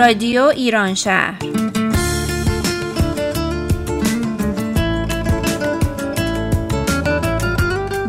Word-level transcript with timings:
رادیو 0.00 0.42
ایران 0.42 0.94
شهر. 0.94 1.38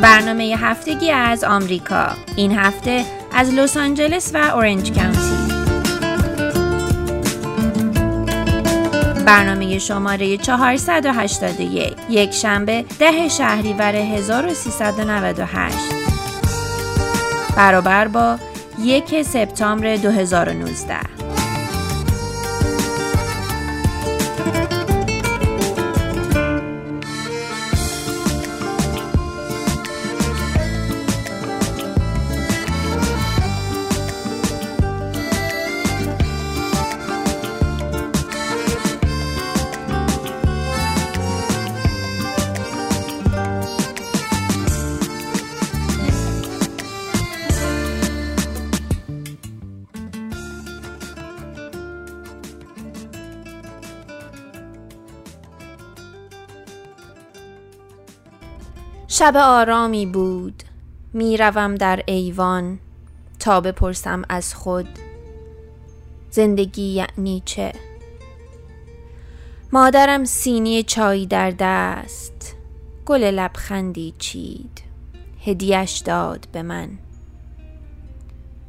برنامه 0.02 0.56
هفتگی 0.58 1.12
از 1.12 1.44
آمریکا. 1.44 2.08
این 2.36 2.58
هفته 2.58 3.06
از 3.34 3.54
لس 3.54 3.78
آنجلس 3.78 4.32
و 4.34 4.38
اورنج 4.38 4.92
کانتی 4.92 5.20
برنامه 9.26 9.80
شماره 9.80 10.38
481 10.38 11.94
یک. 12.10 12.32
شنبه 12.32 12.86
ده 13.00 13.30
شهریور 13.30 13.96
1398 13.96 15.78
برابر 17.58 18.08
با 18.08 18.40
یک 18.80 19.22
سپتامبر 19.22 19.96
2019 19.96 21.21
شب 59.22 59.38
آرامی 59.38 60.06
بود. 60.06 60.64
می‌روم 61.14 61.76
در 61.76 62.04
ایوان 62.06 62.80
تا 63.40 63.62
بپرسم 63.62 64.22
از 64.30 64.54
خود. 64.54 64.88
زندگی 66.32 66.82
یعنی 66.82 67.42
چه؟ 67.46 67.74
مادرم 69.74 70.24
سینی 70.24 70.84
چای 70.84 71.26
در 71.26 71.52
دست. 71.52 72.56
گل 73.06 73.24
لبخندی 73.24 74.14
چید. 74.18 74.82
هدیش 75.46 75.98
داد 75.98 76.48
به 76.52 76.62
من. 76.62 76.90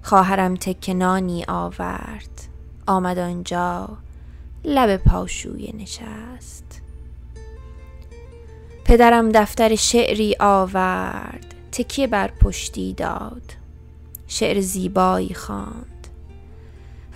خواهرم 0.02 0.56
تکنانی 0.56 1.44
آورد. 1.48 2.48
آمد 2.86 3.18
آنجا. 3.18 3.88
لب 4.64 4.96
پاشوی 4.96 5.72
نشست. 5.78 6.81
پدرم 8.84 9.28
دفتر 9.28 9.74
شعری 9.74 10.36
آورد 10.40 11.54
تکیه 11.72 12.06
بر 12.06 12.30
پشتی 12.40 12.92
داد. 12.92 13.42
شعر 14.26 14.60
زیبایی 14.60 15.34
خواند 15.34 16.08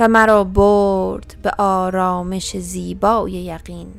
و 0.01 0.09
مرا 0.09 0.45
برد 0.45 1.37
به 1.43 1.51
آرامش 1.59 2.57
زیبای 2.57 3.33
یقین. 3.33 3.93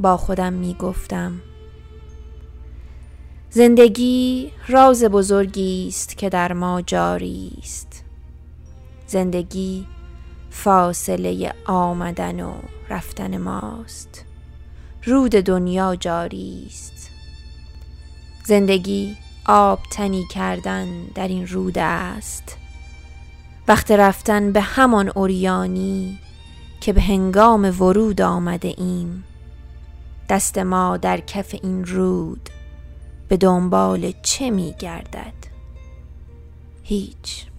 با 0.00 0.16
خودم 0.16 0.52
می 0.52 0.74
گفتم 0.74 1.40
زندگی 3.50 4.50
راز 4.68 5.04
بزرگی 5.04 5.88
است 5.88 6.18
که 6.18 6.28
در 6.28 6.52
ما 6.52 6.82
جاری 6.82 7.52
است. 7.58 8.04
زندگی 9.06 9.86
فاصله 10.50 11.52
آمدن 11.66 12.40
و 12.40 12.52
رفتن 12.90 13.38
ماست. 13.38 14.31
رود 15.04 15.30
دنیا 15.30 15.96
جاری 15.96 16.66
است. 16.66 17.10
زندگی 18.44 19.16
آب 19.46 19.80
تنی 19.92 20.24
کردن 20.30 21.04
در 21.04 21.28
این 21.28 21.46
رود 21.46 21.78
است. 21.78 22.56
وقت 23.68 23.90
رفتن 23.90 24.52
به 24.52 24.60
همان 24.60 25.12
اوریانی 25.14 26.18
که 26.80 26.92
به 26.92 27.00
هنگام 27.00 27.82
ورود 27.82 28.20
آمده 28.20 28.74
ایم. 28.78 29.24
دست 30.28 30.58
ما 30.58 30.96
در 30.96 31.20
کف 31.20 31.54
این 31.62 31.84
رود 31.84 32.50
به 33.28 33.36
دنبال 33.36 34.12
چه 34.22 34.50
می 34.50 34.74
گردد؟ 34.78 35.32
هیچ. 36.82 37.51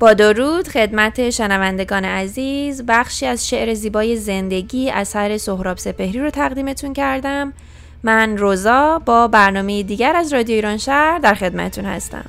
با 0.00 0.14
درود 0.14 0.68
خدمت 0.68 1.30
شنوندگان 1.30 2.04
عزیز 2.04 2.82
بخشی 2.88 3.26
از 3.26 3.48
شعر 3.48 3.74
زیبای 3.74 4.16
زندگی 4.16 4.90
اثر 4.90 5.36
سهراب 5.36 5.78
سپهری 5.78 6.20
رو 6.20 6.30
تقدیمتون 6.30 6.92
کردم. 6.92 7.52
من 8.02 8.38
روزا 8.38 8.98
با 8.98 9.28
برنامه 9.28 9.82
دیگر 9.82 10.16
از 10.16 10.32
رادیو 10.32 10.54
ایران 10.54 10.76
شهر 10.76 11.18
در 11.18 11.34
خدمتون 11.34 11.84
هستم. 11.84 12.24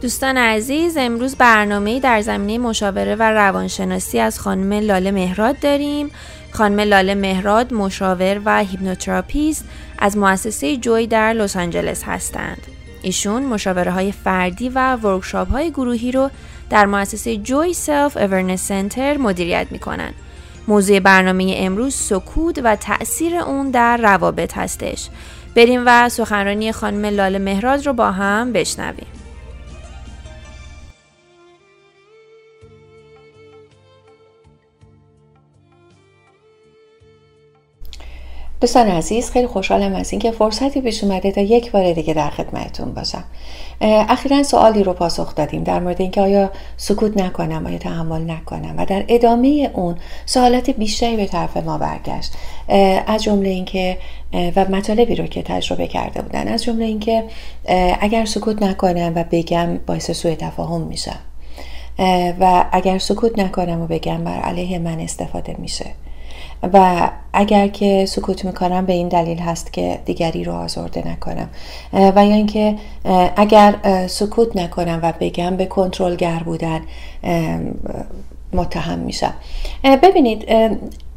دوستان 0.00 0.36
عزیز 0.36 0.96
امروز 0.96 1.36
برنامه 1.36 2.00
در 2.00 2.20
زمینه 2.20 2.58
مشاوره 2.58 3.16
و 3.16 3.22
روانشناسی 3.22 4.18
از 4.18 4.40
خانم 4.40 4.72
لاله 4.72 5.10
مهراد 5.10 5.60
داریم 5.60 6.10
خانم 6.50 6.80
لاله 6.80 7.14
مهراد 7.14 7.74
مشاور 7.74 8.40
و 8.44 8.64
hypnotherapist 8.64 9.64
از 9.98 10.16
مؤسسه 10.16 10.76
Joy 10.76 11.06
در 11.06 11.32
لس 11.32 11.56
آنجلس 11.56 12.02
هستند 12.04 12.66
ایشون 13.02 13.42
مشاوره 13.42 13.90
های 13.90 14.12
فردی 14.12 14.68
و 14.68 14.96
workshop 14.96 15.50
های 15.50 15.70
گروهی 15.70 16.12
رو 16.12 16.30
در 16.70 16.86
مؤسسه 16.86 17.36
Joy 17.36 17.74
Self 17.74 18.16
Awareness 18.16 18.68
Center 18.68 19.16
مدیریت 19.16 19.66
می. 19.70 19.80
موضوع 20.68 21.00
برنامه 21.00 21.54
امروز 21.56 21.94
سکوت 21.94 22.60
و 22.64 22.76
تأثیر 22.76 23.36
اون 23.36 23.70
در 23.70 23.96
روابط 23.96 24.56
هستش. 24.56 25.08
بریم 25.56 25.82
و 25.86 26.08
سخنرانی 26.08 26.72
خانم 26.72 27.04
لاله 27.04 27.38
مهراد 27.38 27.86
رو 27.86 27.92
با 27.92 28.10
هم 28.10 28.52
بشنویم. 28.52 29.19
دوستان 38.60 38.88
عزیز 38.88 39.30
خیلی 39.30 39.46
خوشحالم 39.46 39.94
از 39.94 40.12
اینکه 40.12 40.30
فرصتی 40.30 40.80
پیش 40.80 41.04
اومده 41.04 41.30
تا 41.30 41.40
یک 41.40 41.70
بار 41.70 41.92
دیگه 41.92 42.14
در 42.14 42.30
خدمتتون 42.30 42.94
باشم. 42.94 43.24
اخیرا 43.80 44.42
سوالی 44.42 44.84
رو 44.84 44.92
پاسخ 44.92 45.34
دادیم 45.34 45.64
در 45.64 45.80
مورد 45.80 46.00
اینکه 46.00 46.20
آیا 46.20 46.50
سکوت 46.76 47.16
نکنم 47.16 47.66
آیا 47.66 47.78
تحمل 47.78 48.30
نکنم 48.30 48.74
و 48.76 48.84
در 48.84 49.04
ادامه 49.08 49.70
اون 49.74 49.96
سوالات 50.26 50.70
بیشتری 50.70 51.16
به 51.16 51.26
طرف 51.26 51.56
ما 51.56 51.78
برگشت. 51.78 52.32
از 53.06 53.22
جمله 53.22 53.48
اینکه 53.48 53.98
و 54.32 54.64
مطالبی 54.64 55.14
رو 55.14 55.26
که 55.26 55.42
تجربه 55.42 55.86
کرده 55.86 56.22
بودن 56.22 56.48
از 56.48 56.64
جمله 56.64 56.84
اینکه 56.84 57.24
اگر 58.00 58.24
سکوت 58.24 58.62
نکنم 58.62 59.12
و 59.16 59.24
بگم 59.30 59.78
باعث 59.86 60.10
سوء 60.10 60.34
تفاهم 60.34 60.80
میشم. 60.80 61.18
و 62.40 62.64
اگر 62.72 62.98
سکوت 62.98 63.38
نکنم 63.38 63.80
و 63.80 63.86
بگم 63.86 64.24
بر 64.24 64.40
علیه 64.40 64.78
من 64.78 65.00
استفاده 65.00 65.56
میشه. 65.58 65.86
و 66.62 67.10
اگر 67.32 67.68
که 67.68 68.06
سکوت 68.06 68.44
می‌کنم 68.44 68.86
به 68.86 68.92
این 68.92 69.08
دلیل 69.08 69.38
هست 69.38 69.72
که 69.72 69.98
دیگری 70.04 70.44
رو 70.44 70.52
آزرده 70.52 71.08
نکنم. 71.08 71.48
و 71.92 72.26
یا 72.26 72.34
اینکه 72.34 72.76
اگر 73.36 73.74
سکوت 74.06 74.56
نکنم 74.56 75.00
و 75.02 75.12
بگم 75.20 75.56
به 75.56 75.66
کنترلگر 75.66 76.38
بودن 76.38 76.80
متهم 78.52 78.98
میشم. 78.98 79.34
ببینید 80.02 80.46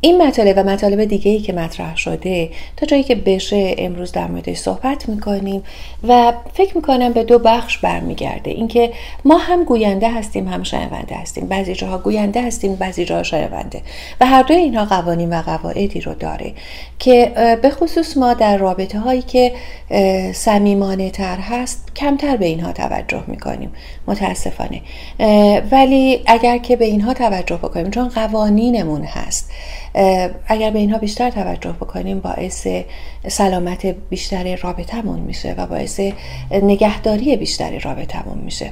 این 0.05 0.21
مطالب 0.21 0.57
و 0.57 0.63
مطالب 0.69 1.03
دیگه 1.05 1.31
ای 1.31 1.39
که 1.39 1.53
مطرح 1.53 1.97
شده 1.97 2.49
تا 2.77 2.85
جایی 2.85 3.03
که 3.03 3.15
بشه 3.15 3.75
امروز 3.77 4.11
در 4.11 4.27
موردش 4.27 4.57
صحبت 4.57 5.09
می‌کنیم 5.09 5.63
و 6.07 6.33
فکر 6.53 6.77
می‌کنم 6.77 7.13
به 7.13 7.23
دو 7.23 7.39
بخش 7.39 7.77
برمیگرده. 7.77 8.51
اینکه 8.51 8.91
ما 9.25 9.37
هم 9.37 9.63
گوینده 9.63 10.11
هستیم 10.11 10.47
هم 10.47 10.63
شنونده 10.63 11.15
هستیم. 11.15 11.47
بعضی 11.47 11.73
جاها 11.73 11.97
گوینده 11.97 12.41
هستیم 12.41 12.75
بعضی 12.75 13.05
جاها 13.05 13.23
شنونده. 13.23 13.81
و 14.21 14.25
هر 14.25 14.43
دوی 14.43 14.55
اینها 14.55 14.85
قوانین 14.85 15.33
و 15.33 15.41
قواعدی 15.41 16.01
رو 16.01 16.13
داره 16.13 16.53
که 16.99 17.31
به 17.61 17.69
خصوص 17.69 18.17
ما 18.17 18.33
در 18.33 18.57
رابطه 18.57 18.99
هایی 18.99 19.21
که 19.21 19.51
صمیمانه 20.33 21.09
تر 21.09 21.37
هست 21.37 21.91
کمتر 21.95 22.37
به 22.37 22.45
اینها 22.45 22.71
توجه 22.71 23.23
می‌کنیم. 23.27 23.71
متاسفانه. 24.07 24.81
ولی 25.71 26.21
اگر 26.25 26.57
که 26.57 26.75
به 26.75 26.85
اینها 26.85 27.13
توجه 27.13 27.55
بکنیم 27.55 27.89
چون 27.89 28.09
قوانینمون 28.09 29.03
هست. 29.03 29.51
اگر 30.47 30.71
به 30.71 30.79
اینها 30.79 30.97
بیشتر 30.97 31.29
توجه 31.29 31.71
بکنیم 31.71 32.19
باعث 32.19 32.67
سلامت 33.27 33.85
بیشتر 33.85 34.55
رابطمون 34.55 35.19
میشه 35.19 35.55
و 35.57 35.67
باعث 35.67 35.99
نگهداری 36.51 37.35
بیشتری 37.35 37.79
رابطمون 37.79 38.37
میشه. 38.37 38.71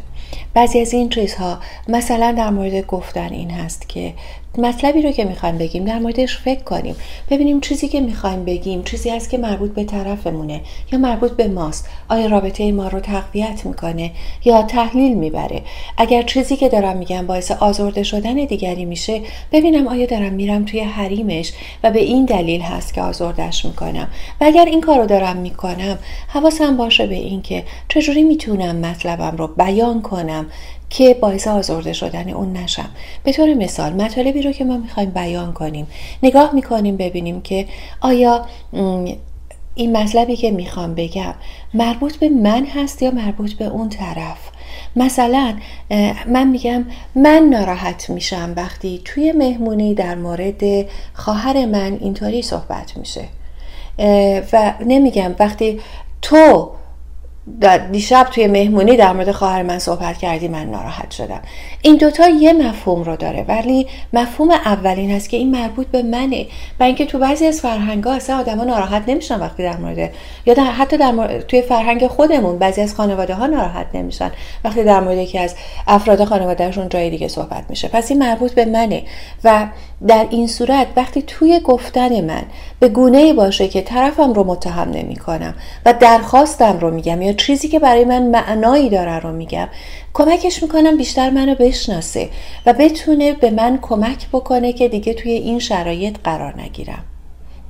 بعضی 0.54 0.80
از 0.80 0.94
این 0.94 1.10
چیزها 1.10 1.60
مثلا 1.88 2.32
در 2.38 2.50
مورد 2.50 2.86
گفتن 2.86 3.34
این 3.34 3.52
هست 3.52 3.90
که 3.90 4.14
مطلبی 4.58 5.02
رو 5.02 5.12
که 5.12 5.26
می‌خوایم 5.26 5.58
بگیم 5.58 5.86
در 5.86 6.00
موردش 6.00 6.38
فکر 6.38 6.64
کنیم. 6.64 6.96
ببینیم 7.30 7.60
چیزی 7.60 7.88
که 7.88 8.02
می‌خوایم 8.02 8.46
بگیم 8.46 8.84
چیزی 8.84 9.10
هست 9.10 9.30
که 9.30 9.38
مربوط 9.38 9.74
به 9.74 9.84
طرفمونه 9.84 10.62
یا 10.92 11.00
مربوط 11.00 11.32
به 11.32 11.48
ماست. 11.48 11.90
آیا 12.10 12.28
رابطه 12.28 12.72
ما 12.72 12.88
رو 12.88 13.00
تقویت 13.00 13.66
می‌کنه 13.66 14.12
یا 14.46 14.64
تحلیل 14.64 15.14
می‌بره؟ 15.18 15.62
اگر 15.98 16.22
چیزی 16.22 16.56
که 16.56 16.70
دارم 16.70 16.98
میگم 16.98 17.28
باعث 17.28 17.52
آزرده 17.52 18.04
شدن 18.04 18.34
دیگری 18.34 18.86
میشه 18.86 19.22
ببینم 19.52 19.88
آیا 19.88 20.06
دارم 20.06 20.34
میرم 20.34 20.66
توی 20.66 20.80
حریمش 20.80 21.54
و 21.84 21.92
به 21.92 22.00
این 22.00 22.26
دلیل 22.26 22.62
هست 22.62 22.94
که 22.94 23.02
آزردش 23.02 23.66
می‌کنم. 23.66 24.08
و 24.42 24.44
اگر 24.44 24.66
این 24.66 24.82
کار 24.82 25.00
رو 25.00 25.06
دارم 25.06 25.38
می‌کنم 25.38 26.00
حواسم 26.28 26.78
باشه 26.78 27.08
به 27.08 27.16
اینکه 27.16 27.64
چجوری 27.90 28.24
می‌تونم 28.24 28.76
مطلبم 28.76 29.38
رو 29.38 29.48
بیان 29.48 30.02
کنم. 30.02 30.46
که 30.92 31.14
باعث 31.14 31.48
آزرده 31.48 31.94
شدن 31.94 32.30
اون 32.30 32.58
نشم. 32.58 32.90
به 33.24 33.34
طور 33.34 33.54
مثال 33.54 33.94
مطالبی 33.94 34.42
رو 34.42 34.52
که 34.52 34.64
ما 34.64 34.78
می‌خوایم 34.78 35.10
بیان 35.10 35.54
کنیم 35.54 35.88
نگاه 36.24 36.56
می‌کنیم 36.56 36.98
ببینیم 36.98 37.42
که 37.42 37.66
آیا 38.02 38.46
این 39.76 39.98
مطلبی 39.98 40.36
که 40.36 40.52
می‌خوام 40.52 40.96
بگم 40.96 41.34
مربوط 41.74 42.16
به 42.16 42.30
من 42.30 42.66
هست 42.66 43.02
یا 43.02 43.12
مربوط 43.12 43.54
به 43.54 43.66
اون 43.66 43.90
طرف؟ 43.90 44.38
مثلا 44.96 45.54
من 46.28 46.48
میگم 46.48 46.86
من 47.16 47.48
ناراحت 47.50 48.10
میشم 48.10 48.54
وقتی 48.58 49.02
توی 49.06 49.32
مهمونی 49.32 49.94
در 49.94 50.16
مورد 50.16 50.64
خواهر 51.14 51.66
من 51.66 51.98
اینطوری 52.02 52.42
صحبت 52.42 52.98
میشه. 52.98 53.24
و 54.54 54.74
نمیگم 54.86 55.36
وقتی 55.40 55.80
تو 56.22 56.70
دیشب 57.92 58.28
توی 58.32 58.48
مهمونی 58.48 58.98
در 58.98 59.14
مورد 59.14 59.32
خواهر 59.32 59.64
من 59.64 59.80
صحبت 59.80 60.18
کردی 60.18 60.48
من 60.48 60.66
ناراحت 60.66 61.12
شدم. 61.12 61.42
این 61.82 61.96
دوتا 61.96 62.30
یه 62.30 62.54
مفهوم 62.54 63.04
رو 63.04 63.16
داره 63.16 63.46
ولی 63.48 63.88
مفهوم 64.14 64.52
اولین 64.52 65.12
هست 65.12 65.30
که 65.30 65.38
این 65.38 65.52
مربوط 65.52 65.88
به 65.88 66.04
منه. 66.04 66.46
و 66.80 66.84
اینکه 66.84 67.06
تو 67.06 67.20
بعضی 67.20 67.46
از 67.46 67.62
فرهنگ 67.62 68.04
ها 68.04 68.14
اصلا 68.14 68.38
آدما 68.38 68.64
ناراحت 68.64 69.04
نمیشن 69.08 69.40
وقتی 69.40 69.64
در 69.64 69.78
مورد 69.78 70.14
یا 70.46 70.54
در 70.54 70.64
حتی 70.64 70.98
در 70.98 71.12
مورد 71.12 71.48
توی 71.48 71.62
فرهنگ 71.62 72.08
خودمون 72.08 72.58
بعضی 72.58 72.82
از 72.82 72.96
خانواده 72.96 73.34
ها 73.34 73.48
ناراحت 73.48 73.88
نمیشن 73.94 74.32
وقتی 74.64 74.84
در 74.84 75.00
مورد 75.00 75.18
یکی 75.18 75.40
از 75.40 75.56
افراد 75.88 76.24
خانوادهشون 76.24 76.90
جای 76.90 77.10
دیگه 77.10 77.28
صحبت 77.28 77.64
میشه. 77.70 77.88
پس 77.88 78.12
این 78.12 78.20
مربوط 78.20 78.54
به 78.54 78.66
منه. 78.66 79.04
و 79.44 79.68
در 80.08 80.28
این 80.30 80.48
صورت 80.48 80.88
وقتی 80.96 81.22
توی 81.22 81.60
گفتن 81.60 82.22
من 82.22 82.44
به 82.80 82.90
گونه 82.90 83.34
باشه 83.34 83.68
که 83.68 83.82
طرفم 83.82 84.34
رو 84.34 84.44
متهم 84.44 84.90
نمی 84.90 85.16
کنم 85.16 85.54
و 85.86 85.94
درخواستم 85.94 86.80
رو 86.80 86.92
میگم 86.92 87.22
یا 87.22 87.34
چیزی 87.34 87.68
که 87.68 87.80
برای 87.80 88.06
من 88.06 88.24
معنایی 88.24 88.90
داره 88.90 89.20
رو 89.20 89.32
میگم 89.32 89.68
کمکش 90.14 90.64
می‌کنم 90.64 90.98
بیشتر 90.98 91.30
منو 91.30 91.56
بشناسه 91.56 92.30
و 92.66 92.74
بتونه 92.74 93.34
به 93.34 93.50
من 93.50 93.80
کمک 93.82 94.28
بکنه 94.34 94.74
که 94.74 94.88
دیگه 94.88 95.14
توی 95.14 95.32
این 95.32 95.60
شرایط 95.60 96.16
قرار 96.24 96.62
نگیرم. 96.62 97.04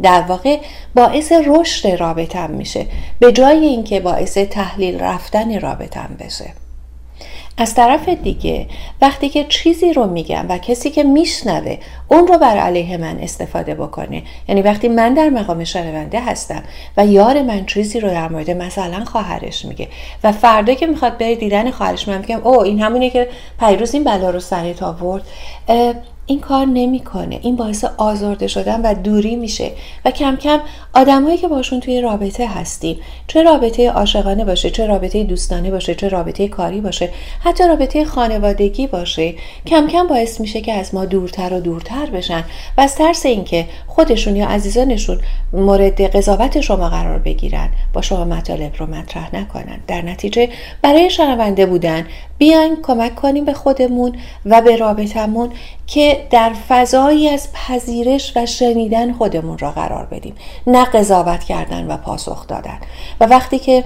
در 0.01 0.21
واقع 0.21 0.59
باعث 0.95 1.31
رشد 1.45 1.87
رابطم 1.87 2.49
میشه 2.51 2.85
به 3.19 3.31
جای 3.31 3.65
اینکه 3.65 3.99
باعث 3.99 4.37
تحلیل 4.37 4.99
رفتن 4.99 5.59
رابطم 5.59 6.09
بشه. 6.19 6.53
از 7.57 7.75
طرف 7.75 8.09
دیگه 8.09 8.67
وقتی 9.01 9.29
که 9.29 9.43
چیزی 9.43 9.93
رو 9.93 10.07
میگم 10.07 10.45
و 10.49 10.57
کسی 10.57 10.89
که 10.89 11.03
میشنوه 11.03 11.77
اون 12.07 12.27
رو 12.27 12.37
بر 12.37 12.57
علیه 12.57 12.97
من 12.97 13.19
استفاده 13.19 13.75
بکنه. 13.75 14.23
یعنی 14.47 14.61
وقتی 14.61 14.87
من 14.87 15.13
در 15.13 15.29
مقام 15.29 15.63
شنونده 15.63 16.21
هستم 16.21 16.63
و 16.97 17.05
یار 17.05 17.41
من 17.41 17.65
چیزی 17.65 17.99
رو 17.99 18.09
در 18.09 18.27
مورد 18.29 18.51
مثلا 18.51 19.05
خواهرش 19.05 19.65
میگه 19.65 19.87
و 20.23 20.31
فردا 20.31 20.73
که 20.73 20.87
می‌خواد 20.87 21.17
بره 21.17 21.35
دیدن 21.35 21.71
خواهرش 21.71 22.07
من 22.07 22.17
میگم 22.17 22.41
او 22.43 22.61
این 22.61 22.81
همونه 22.81 23.09
که 23.09 23.29
پیروز 23.59 23.93
این 23.93 24.03
بلا 24.03 24.29
رو 24.29 24.39
سرت 24.39 24.83
آورد. 24.83 25.23
این 26.31 26.39
کار 26.39 26.65
نمی‌کنه. 26.65 27.39
این 27.41 27.55
باعث 27.55 27.85
آزرده 27.97 28.47
شدن 28.47 28.81
و 28.81 28.93
دوری 28.93 29.35
میشه. 29.35 29.71
و 30.05 30.11
کم 30.11 30.35
کم 30.35 30.59
آدمایی 30.93 31.37
که 31.37 31.47
باشون 31.47 31.79
توی 31.79 32.01
رابطه 32.01 32.47
هستیم 32.47 32.99
چه 33.27 33.43
رابطه 33.43 33.89
عاشقانه 33.89 34.45
باشه 34.45 34.69
چه 34.69 34.85
رابطه 34.85 35.23
دوستانه 35.23 35.71
باشه 35.71 35.95
چه 35.95 36.09
رابطه 36.09 36.47
کاری 36.47 36.81
باشه 36.81 37.09
حتی 37.43 37.63
رابطه 37.63 38.05
خانوادگی 38.05 38.87
باشه 38.87 39.33
کم 39.65 39.87
کم 39.87 40.07
باعث 40.07 40.39
میشه 40.39 40.61
که 40.61 40.73
از 40.73 40.95
ما 40.95 41.05
دورتر 41.05 41.53
و 41.53 41.59
دورتر 41.59 42.05
بشن. 42.05 42.43
و 42.77 42.81
از 42.81 42.95
ترس 42.95 43.25
اینکه 43.25 43.65
خودشون 43.95 44.35
یا 44.35 44.47
عزیزانشون 44.47 45.19
مورد 45.53 46.01
قضاوت 46.01 46.61
شما 46.61 46.89
قرار 46.89 47.19
بگیرن 47.19 47.69
با 47.93 48.01
شما 48.01 48.25
مطالب 48.25 48.71
رو 48.77 48.85
مطرح 48.85 49.35
نکنن. 49.35 49.79
در 49.87 50.01
نتیجه 50.01 50.49
برای 50.81 51.09
شنونده 51.09 51.65
بودن 51.65 52.07
بیاین 52.37 52.77
کمک 52.83 53.15
کنیم 53.15 53.45
به 53.45 53.53
خودمون 53.53 54.15
و 54.45 54.61
به 54.61 54.75
رابطمون 54.75 55.49
که 55.87 56.27
در 56.29 56.51
فضایی 56.69 57.29
از 57.29 57.47
پذیرش 57.53 58.33
و 58.35 58.45
شنیدن 58.45 59.13
خودمون 59.13 59.57
را 59.57 59.71
قرار 59.71 60.05
بدیم. 60.05 60.35
نه 60.67 60.85
قضاوت 60.85 61.43
کردن 61.43 61.87
و 61.87 61.97
پاسخ 61.97 62.47
دادن. 62.47 62.77
و 63.19 63.25
وقتی 63.25 63.59
که 63.59 63.83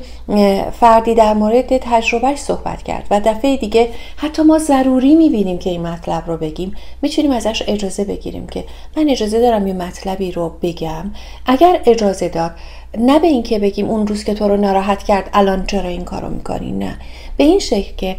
فردی 0.79 1.15
در 1.15 1.33
مورد 1.33 1.77
تجربهش 1.77 2.39
صحبت 2.39 2.83
کرد 2.83 3.07
و 3.11 3.19
دفعه 3.19 3.57
دیگه 3.57 3.89
حتی 4.17 4.41
ما 4.41 4.59
ضروری 4.59 5.15
می‌بینیم 5.15 5.57
که 5.57 5.69
این 5.69 5.87
مطلب 5.87 6.23
رو 6.27 6.37
بگیم 6.37 6.75
می‌تونیم 7.01 7.31
ازش 7.31 7.63
اجازه 7.67 8.03
بگیریم 8.03 8.47
که 8.47 8.63
من 8.97 9.09
اجازه 9.09 9.41
دارم 9.41 9.67
یه 9.67 9.73
مطلبی 10.05 10.31
رو 10.31 10.49
بگم. 10.61 11.11
اگر 11.45 11.79
اجازه 11.85 12.29
داد 12.29 12.51
نه 12.97 13.19
به 13.19 13.27
اینکه 13.27 13.59
بگیم 13.59 13.89
اون 13.89 14.07
روز 14.07 14.23
که 14.23 14.33
تو 14.33 14.47
رو 14.47 14.57
ناراحت 14.57 15.03
کرد 15.03 15.29
الان 15.33 15.65
چرا 15.65 15.89
این 15.89 16.03
کارو 16.03 16.29
می‌کنی؟ 16.29 16.71
نه. 16.71 16.97
به 17.37 17.43
این 17.43 17.59
شکل 17.59 17.95
که 17.97 18.15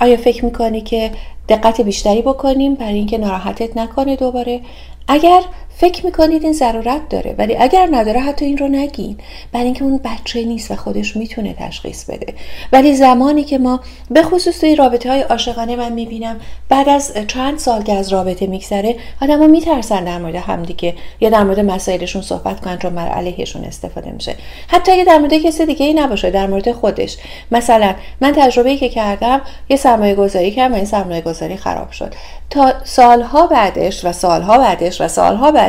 آیا 0.00 0.16
فکر 0.16 0.44
می‌کنی 0.44 0.80
که 0.80 1.10
دقت 1.48 1.80
بیشتری 1.80 2.22
بکنیم 2.22 2.74
برای 2.74 2.94
اینکه 2.94 3.18
ناراحتت 3.18 3.76
نکنه 3.76 4.16
دوباره؟ 4.16 4.60
اگر 5.08 5.42
فکر 5.78 6.06
می‌کنید 6.06 6.42
این 6.42 6.52
ضرورت 6.52 7.08
داره 7.08 7.34
ولی 7.38 7.56
اگر 7.56 7.88
نداره 7.90 8.20
حتی 8.20 8.44
این 8.44 8.58
رو 8.58 8.68
نگین. 8.68 9.18
برای 9.52 9.64
اینکه 9.64 9.84
اون 9.84 10.00
بچه 10.04 10.44
نیست 10.44 10.70
و 10.70 10.76
خودش 10.76 11.16
می‌تونه 11.16 11.54
تشخیص 11.58 12.04
بده. 12.04 12.34
ولی 12.72 12.94
زمانی 12.94 13.44
که 13.44 13.58
ما 13.58 13.80
به 14.10 14.22
خصوص 14.22 14.60
توی 14.60 14.76
رابطه 14.76 15.10
های 15.10 15.20
عاشقانه 15.20 15.76
من 15.76 15.92
می‌بینم 15.92 16.40
بعد 16.68 16.88
از 16.88 17.12
چند 17.28 17.58
سال 17.58 17.82
که 17.82 17.92
از 17.92 18.12
رابطه 18.12 18.46
میگذره 18.46 18.96
آدما 19.22 19.46
میترسن 19.46 20.04
در 20.04 20.18
مورد 20.18 20.34
همدیگه 20.34 20.94
یا 21.20 21.30
در 21.30 21.44
مورد 21.44 21.60
مسائلشون 21.60 22.22
صحبت 22.22 22.60
کنن 22.60 22.78
چون 22.78 22.94
بر 22.94 23.08
علیهشون 23.08 23.64
استفاده 23.64 24.10
میشه. 24.10 24.34
حتی 24.68 24.92
اگه 24.92 25.04
در 25.04 25.18
مورد 25.18 25.34
کسی 25.34 25.66
دیگه 25.66 25.86
ای 25.86 25.94
نباشه 25.94 26.30
در 26.30 26.46
مورد 26.46 26.72
خودش. 26.72 27.16
مثلا 27.50 27.94
من 28.20 28.32
تجربه 28.32 28.76
که 28.76 28.88
کردم 28.88 29.40
یه 29.68 29.76
سرمایه 29.76 30.14
گذاری 30.14 30.50
کردم 30.50 30.74
و 30.74 30.76
این 30.76 30.84
سرمایه 30.84 31.20
گذاری 31.20 31.56
خراب 31.56 31.90
شد. 31.90 32.14
تا 32.50 32.72
سالها 32.84 33.46
بعدش 33.46 34.04
و 34.04 34.12
سالها 34.12 34.58
بعدش 34.58 35.00
و 35.00 35.08
سالها 35.08 35.52
بعدش 35.52 35.65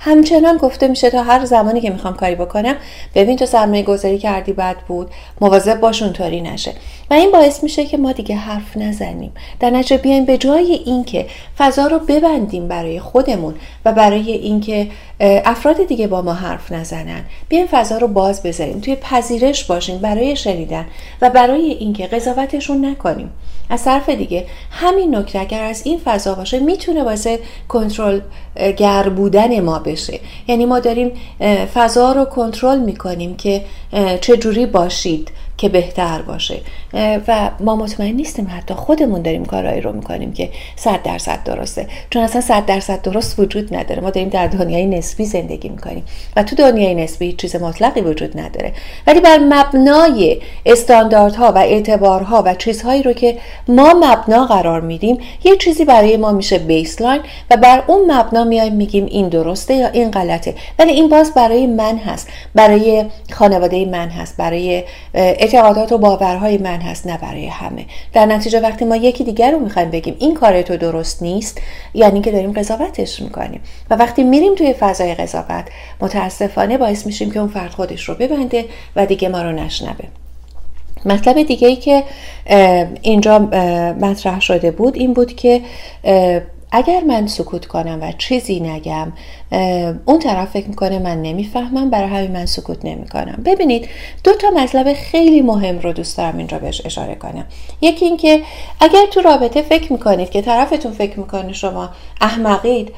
همچنان 0.00 0.56
گفته 0.56 0.88
میشه 0.88 1.10
تا 1.10 1.22
هر 1.22 1.44
زمانی 1.44 1.80
که 1.80 1.90
می‌خوام 1.90 2.14
کاری 2.14 2.34
بکنم 2.34 2.76
ببین 3.14 3.36
تو 3.36 3.46
سرمایه 3.46 3.82
گذاری 3.82 4.18
کردی 4.18 4.52
بد 4.52 4.76
بود 4.88 5.10
مواظب 5.40 5.80
باش 5.80 6.02
اونطوری 6.02 6.40
نشه. 6.40 6.72
و 7.10 7.14
این 7.14 7.30
باعث 7.30 7.62
میشه 7.62 7.84
که 7.84 7.96
ما 7.96 8.12
دیگه 8.12 8.36
حرف 8.36 8.76
نزنیم. 8.76 9.32
در 9.60 9.70
نتیجه 9.70 9.96
بیایم 9.96 10.24
به 10.24 10.38
جای 10.38 10.72
اینکه 10.72 11.26
فضا 11.58 11.86
رو 11.86 11.98
ببندیم 11.98 12.68
برای 12.68 13.00
خودمون 13.00 13.54
و 13.84 13.92
برای 13.92 14.32
اینکه 14.32 14.88
افراد 15.20 15.86
دیگه 15.86 16.06
با 16.06 16.22
ما 16.22 16.32
حرف 16.32 16.72
نزنن. 16.72 17.24
بیایم 17.48 17.66
فضا 17.66 17.98
رو 17.98 18.08
باز 18.08 18.42
بذاریم 18.42 18.80
توی 18.80 18.96
پذیرش 18.96 19.64
باشیم 19.64 19.98
برای 19.98 20.36
شنیدن 20.36 20.86
و 21.22 21.30
برای 21.30 21.62
اینکه 21.62 22.06
قضاوتشون 22.06 22.84
نکنیم. 22.84 23.30
از 23.70 23.84
طرف 23.84 24.08
دیگه 24.08 24.46
همین 24.70 25.16
نکته 25.16 25.40
اگر 25.40 25.62
از 25.62 25.82
این 25.84 26.00
فضا 26.04 26.34
باشه 26.34 26.58
می‌تونه 26.58 27.02
واسه 27.02 27.38
کنترل 27.68 28.20
گر 28.76 29.08
بودن 29.08 29.37
ما 29.60 29.78
بشه. 29.78 30.20
یعنی 30.48 30.66
ما 30.66 30.80
داریم 30.80 31.12
فضا 31.74 32.12
رو 32.12 32.24
کنترل 32.24 32.78
می‌کنیم 32.78 33.36
که 33.36 33.64
چه 34.20 34.36
جوری 34.36 34.66
باشید. 34.66 35.30
که 35.58 35.68
بهتر 35.68 36.22
باشه. 36.22 36.60
و 37.28 37.50
ما 37.60 37.76
مطمئن 37.76 38.14
نیستیم 38.14 38.48
حتی 38.56 38.74
خودمون 38.74 39.22
داریم 39.22 39.44
کارهایی 39.44 39.80
رو 39.80 39.92
می‌کنیم 39.92 40.32
که 40.32 40.50
صد 40.76 41.02
درصد 41.02 41.38
درسته. 41.44 41.86
چون 42.10 42.22
اصلا 42.22 42.40
صد 42.40 42.66
درصد 42.66 43.02
درست 43.02 43.38
وجود 43.38 43.74
نداره. 43.74 44.02
ما 44.02 44.10
داریم 44.10 44.28
در 44.28 44.46
دنیای 44.46 44.86
نسبی 44.86 45.24
زندگی 45.24 45.68
می‌کنیم. 45.68 46.04
و 46.36 46.42
تو 46.42 46.56
دنیای 46.56 46.94
نسبی 46.94 47.32
چیز 47.32 47.56
مطلقی 47.56 48.00
وجود 48.00 48.40
نداره. 48.40 48.72
ولی 49.06 49.20
بر 49.20 49.38
مبنای 49.38 50.40
استانداردها 50.66 51.52
و 51.52 51.58
اعتبارها 51.58 52.42
و 52.46 52.54
چیزهایی 52.54 53.02
رو 53.02 53.12
که 53.12 53.38
ما 53.68 53.94
مبنا 53.94 54.46
قرار 54.46 54.80
میدیم 54.80 55.18
یه 55.44 55.56
چیزی 55.56 55.84
برای 55.84 56.16
ما 56.16 56.32
میشه 56.32 56.58
بیسلاین 56.58 57.20
و 57.50 57.56
بر 57.56 57.82
اون 57.86 58.12
مبنا 58.12 58.44
میایم 58.44 58.72
میگیم 58.72 59.06
این 59.06 59.28
درسته 59.28 59.74
یا 59.74 59.88
این 59.88 60.10
غلطه. 60.10 60.54
ولی 60.78 60.92
این 60.92 61.08
باز 61.08 61.34
برای 61.34 61.66
من 61.66 61.96
هست. 61.98 62.28
برای 62.54 63.04
خانواده 63.32 63.84
من 63.84 64.08
هست. 64.08 64.36
برای 64.36 64.84
اعتقادات 65.54 65.92
و 65.92 65.98
باورهای 65.98 66.58
من 66.58 66.80
هست 66.80 67.06
نه 67.06 67.18
برای 67.18 67.46
همه. 67.46 67.86
در 68.12 68.26
نتیجه 68.26 68.60
وقتی 68.60 68.84
ما 68.84 68.96
یکی 68.96 69.24
دیگر 69.24 69.50
رو 69.50 69.58
می‌خوایم 69.58 69.90
بگیم 69.90 70.16
این 70.18 70.34
کار 70.34 70.62
تو 70.62 70.76
درست 70.76 71.22
نیست 71.22 71.60
یعنی 71.94 72.20
که 72.20 72.32
داریم 72.32 72.52
قضاوتش 72.52 73.22
می‌کنیم. 73.22 73.60
و 73.90 73.96
وقتی 73.96 74.22
میریم 74.24 74.54
توی 74.54 74.72
فضای 74.72 75.14
قضاوت 75.14 75.64
متاسفانه 76.00 76.78
باعث 76.78 77.06
میشیم 77.06 77.30
که 77.30 77.38
اون 77.38 77.48
فرد 77.48 77.70
خودش 77.70 78.08
رو 78.08 78.14
ببنده 78.14 78.64
و 78.96 79.06
دیگه 79.06 79.28
ما 79.28 79.42
رو 79.42 79.52
نشنوه. 79.52 80.04
مطلب 81.04 81.42
دیگه 81.42 81.68
ای 81.68 81.76
که 81.76 82.04
اینجا 83.02 83.38
مطرح 84.00 84.40
شده 84.40 84.70
بود 84.70 84.96
این 84.96 85.14
بود 85.14 85.36
که 85.36 85.60
اگر 86.70 87.04
من 87.04 87.26
سکوت 87.26 87.66
کنم 87.66 87.98
و 88.02 88.12
چیزی 88.18 88.60
نگم 88.60 89.12
اون 90.04 90.18
طرف 90.18 90.50
فکر 90.50 90.68
می‌کنه 90.68 90.98
من 90.98 91.22
نمی‌فهمم 91.22 91.90
برای 91.90 92.08
همین 92.08 92.32
من 92.32 92.46
سکوت 92.46 92.84
نمی‌کنم. 92.84 93.42
ببینید 93.44 93.88
دو 94.24 94.34
تا 94.34 94.50
مطلب 94.50 94.92
خیلی 94.92 95.42
مهم 95.42 95.78
رو 95.78 95.92
دوست 95.92 96.16
دارم 96.16 96.38
اینجا 96.38 96.58
بهش 96.58 96.82
اشاره 96.84 97.14
کنم. 97.14 97.44
یکی 97.80 98.04
اینکه 98.04 98.42
اگر 98.80 99.06
تو 99.10 99.20
رابطه 99.20 99.62
فکر 99.62 99.92
می‌کنید 99.92 100.30
که 100.30 100.42
طرفتون 100.42 100.92
فکر 100.92 101.20
می‌کنه 101.20 101.52
شما 101.52 101.90
احمقید 102.20 102.92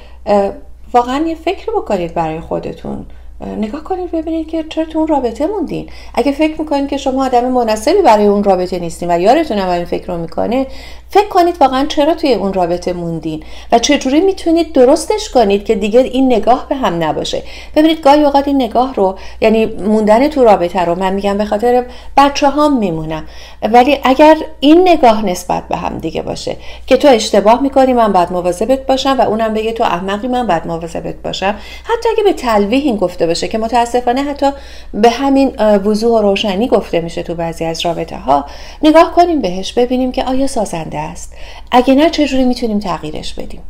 واقعا 0.92 1.26
یه 1.26 1.34
فکر 1.34 1.66
بکنید 1.76 2.14
برای 2.14 2.40
خودتون. 2.40 3.06
نگاه 3.46 3.84
کنید 3.84 4.10
ببینید 4.10 4.48
که 4.48 4.64
چرا 4.70 4.84
تو 4.84 4.98
اون 4.98 5.08
رابطه 5.08 5.46
موندین. 5.46 5.88
اگه 6.14 6.32
فکر 6.32 6.60
می‌کنید 6.60 6.88
که 6.88 6.96
شما 6.96 7.26
آدم 7.26 7.48
مناسبی 7.48 8.02
برای 8.02 8.26
اون 8.26 8.44
رابطه 8.44 8.78
نیستین 8.78 9.10
و 9.10 9.20
یارتون 9.20 9.58
هم 9.58 9.68
این 9.68 9.84
فکر 9.84 10.06
رو 10.06 10.18
می‌کنه 10.18 10.66
فکر 11.08 11.28
کنید 11.28 11.56
واقعا 11.60 11.86
چرا 11.86 12.14
توی 12.14 12.34
اون 12.34 12.52
رابطه 12.52 12.92
موندین 12.92 13.42
و 13.72 13.78
چجوری 13.78 14.20
می‌تونید 14.20 14.72
درستش 14.72 15.30
کنید 15.30 15.64
که 15.64 15.74
دیگه 15.74 16.00
این 16.00 16.32
نگاه 16.32 16.66
به 16.68 16.76
هم 16.76 17.04
نباشه. 17.04 17.42
ببینید 17.76 18.00
گاهی 18.00 18.24
اوقات 18.24 18.48
این 18.48 18.62
نگاه 18.62 18.94
رو 18.94 19.18
یعنی 19.40 19.66
موندن 19.66 20.28
تو 20.28 20.44
رابطه 20.44 20.80
رو 20.80 20.94
من 20.94 21.12
میگم 21.12 21.38
به 21.38 21.44
خاطر 21.44 21.84
بچه 22.16 22.48
هم 22.48 22.78
میمونم. 22.78 23.24
ولی 23.62 23.98
اگر 24.04 24.36
این 24.60 24.88
نگاه 24.88 25.26
نسبت 25.26 25.68
به 25.68 25.76
هم 25.76 25.98
دیگه 25.98 26.22
باشه 26.22 26.56
که 26.86 26.96
تو 26.96 27.08
اشتباه 27.08 27.62
می‌کنی 27.62 27.92
من 27.92 28.12
بعد 28.12 28.32
مواظبت 28.32 28.86
باشم 28.86 29.16
و 29.18 29.22
اونم 29.22 29.54
بگه 29.54 29.72
تو 29.72 29.84
احمقی 29.84 30.28
من 30.28 30.46
بعد 30.46 30.66
مواظبت 30.66 31.14
باشم. 31.14 31.54
حتی 31.84 32.08
اگه 32.12 32.22
به 32.22 32.32
تلویح 32.32 32.84
این 32.84 32.96
گفته 32.96 33.26
باشه 33.30 33.48
که 33.48 33.58
متاسفانه 33.58 34.22
حتی 34.22 34.50
به 34.94 35.10
همین 35.10 35.56
وضوح 35.60 36.18
و 36.18 36.22
روشنی 36.22 36.68
گفته 36.68 37.00
میشه 37.00 37.22
تو 37.22 37.34
بعضی 37.34 37.64
از 37.64 37.86
رابطه 37.86 38.16
ها 38.16 38.44
نگاه 38.82 39.12
کنیم 39.14 39.40
بهش 39.40 39.72
ببینیم 39.72 40.12
که 40.12 40.24
آیا 40.24 40.46
سازنده 40.46 40.98
است. 40.98 41.32
اگه 41.70 41.94
نه 41.94 42.10
چجوری 42.10 42.44
می‌تونیم 42.44 42.78
تغییرش 42.78 43.34
بدیم؟ 43.34 43.62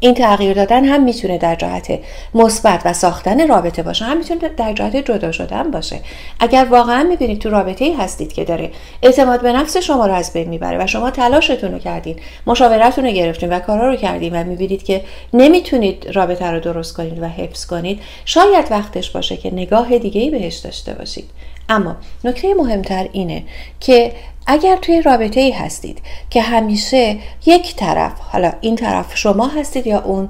این 0.00 0.14
تغییر 0.14 0.52
دادن 0.52 0.84
هم 0.84 1.04
می‌تونه 1.04 1.38
در 1.38 1.54
جهت 1.54 1.98
مثبت 2.34 2.82
و 2.84 2.92
ساختن 2.92 3.48
رابطه 3.48 3.82
باشه 3.82 4.04
هم 4.04 4.18
می‌تونه 4.18 4.48
در 4.48 4.72
جهت 4.72 4.96
جدا 4.96 5.32
شدن 5.32 5.70
باشه. 5.70 6.00
اگر 6.40 6.66
واقعا 6.70 7.02
می‌بینید 7.02 7.38
تو 7.38 7.50
رابطه 7.50 7.84
ای 7.84 7.92
هستید 7.92 8.32
که 8.32 8.44
داره 8.44 8.70
اعتماد 9.02 9.42
به 9.42 9.52
نفس 9.52 9.76
شما 9.76 10.06
رو 10.06 10.14
از 10.14 10.32
بین 10.32 10.48
می‌بره 10.48 10.84
و 10.84 10.86
شما 10.86 11.10
تلاشتون 11.10 11.72
رو 11.72 11.78
کردین 11.78 12.16
مشاورتون 12.46 13.04
رو 13.04 13.10
گرفتین 13.10 13.48
و 13.48 13.58
کارا 13.58 13.90
رو 13.90 13.96
کردین 13.96 14.40
و 14.40 14.44
می‌بینید 14.44 14.82
که 14.82 15.04
نمی‌تونید 15.34 16.10
رابطه 16.14 16.46
رو 16.46 16.60
درست 16.60 16.96
کنید 16.96 17.22
و 17.22 17.26
حفظ 17.26 17.66
کنید 17.66 18.00
شاید 18.24 18.66
وقتش 18.70 19.10
باشه 19.10 19.36
که 19.36 19.50
نگاه 19.50 19.98
دیگه 19.98 20.20
ای 20.20 20.30
بهش 20.30 20.56
داشته 20.56 20.94
باشید. 20.94 21.30
اما 21.68 21.96
نکته 22.24 22.54
مهمتر 22.54 23.08
اینه 23.12 23.42
که 23.80 24.12
اگر 24.46 24.76
توی 24.76 25.02
رابطه 25.02 25.40
ای 25.40 25.50
هستید 25.50 25.98
که 26.30 26.42
همیشه 26.42 27.16
یک 27.46 27.76
طرف 27.76 28.12
حالا 28.20 28.52
این 28.60 28.76
طرف 28.76 29.16
شما 29.16 29.46
هستید 29.46 29.86
یا 29.86 30.00
اون 30.00 30.28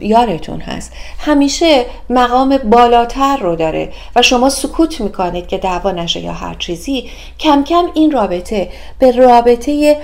یارتون 0.00 0.60
هست 0.60 0.92
همیشه 1.18 1.84
مقام 2.10 2.58
بالاتر 2.58 3.36
رو 3.36 3.56
داره 3.56 3.92
و 4.16 4.22
شما 4.22 4.48
سکوت 4.48 5.00
می‌کنید 5.00 5.46
که 5.46 5.58
دعوا 5.58 5.90
نشه 5.90 6.20
یا 6.20 6.32
هر 6.32 6.54
چیزی 6.54 7.10
کم 7.38 7.64
کم 7.64 7.84
این 7.94 8.10
رابطه 8.10 8.68
به 8.98 9.10
رابطه 9.10 9.96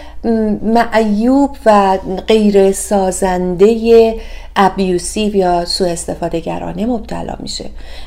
معیوب 0.62 1.56
و 1.66 1.98
غیر 2.26 2.72
سازنده 2.72 4.14
ابیوسیو 4.56 5.36
یا 5.36 5.64
سو 5.64 5.84
استفاده 5.84 6.40
گرانه 6.40 6.86
مبتلا 6.86 7.36
میشه 7.38 7.64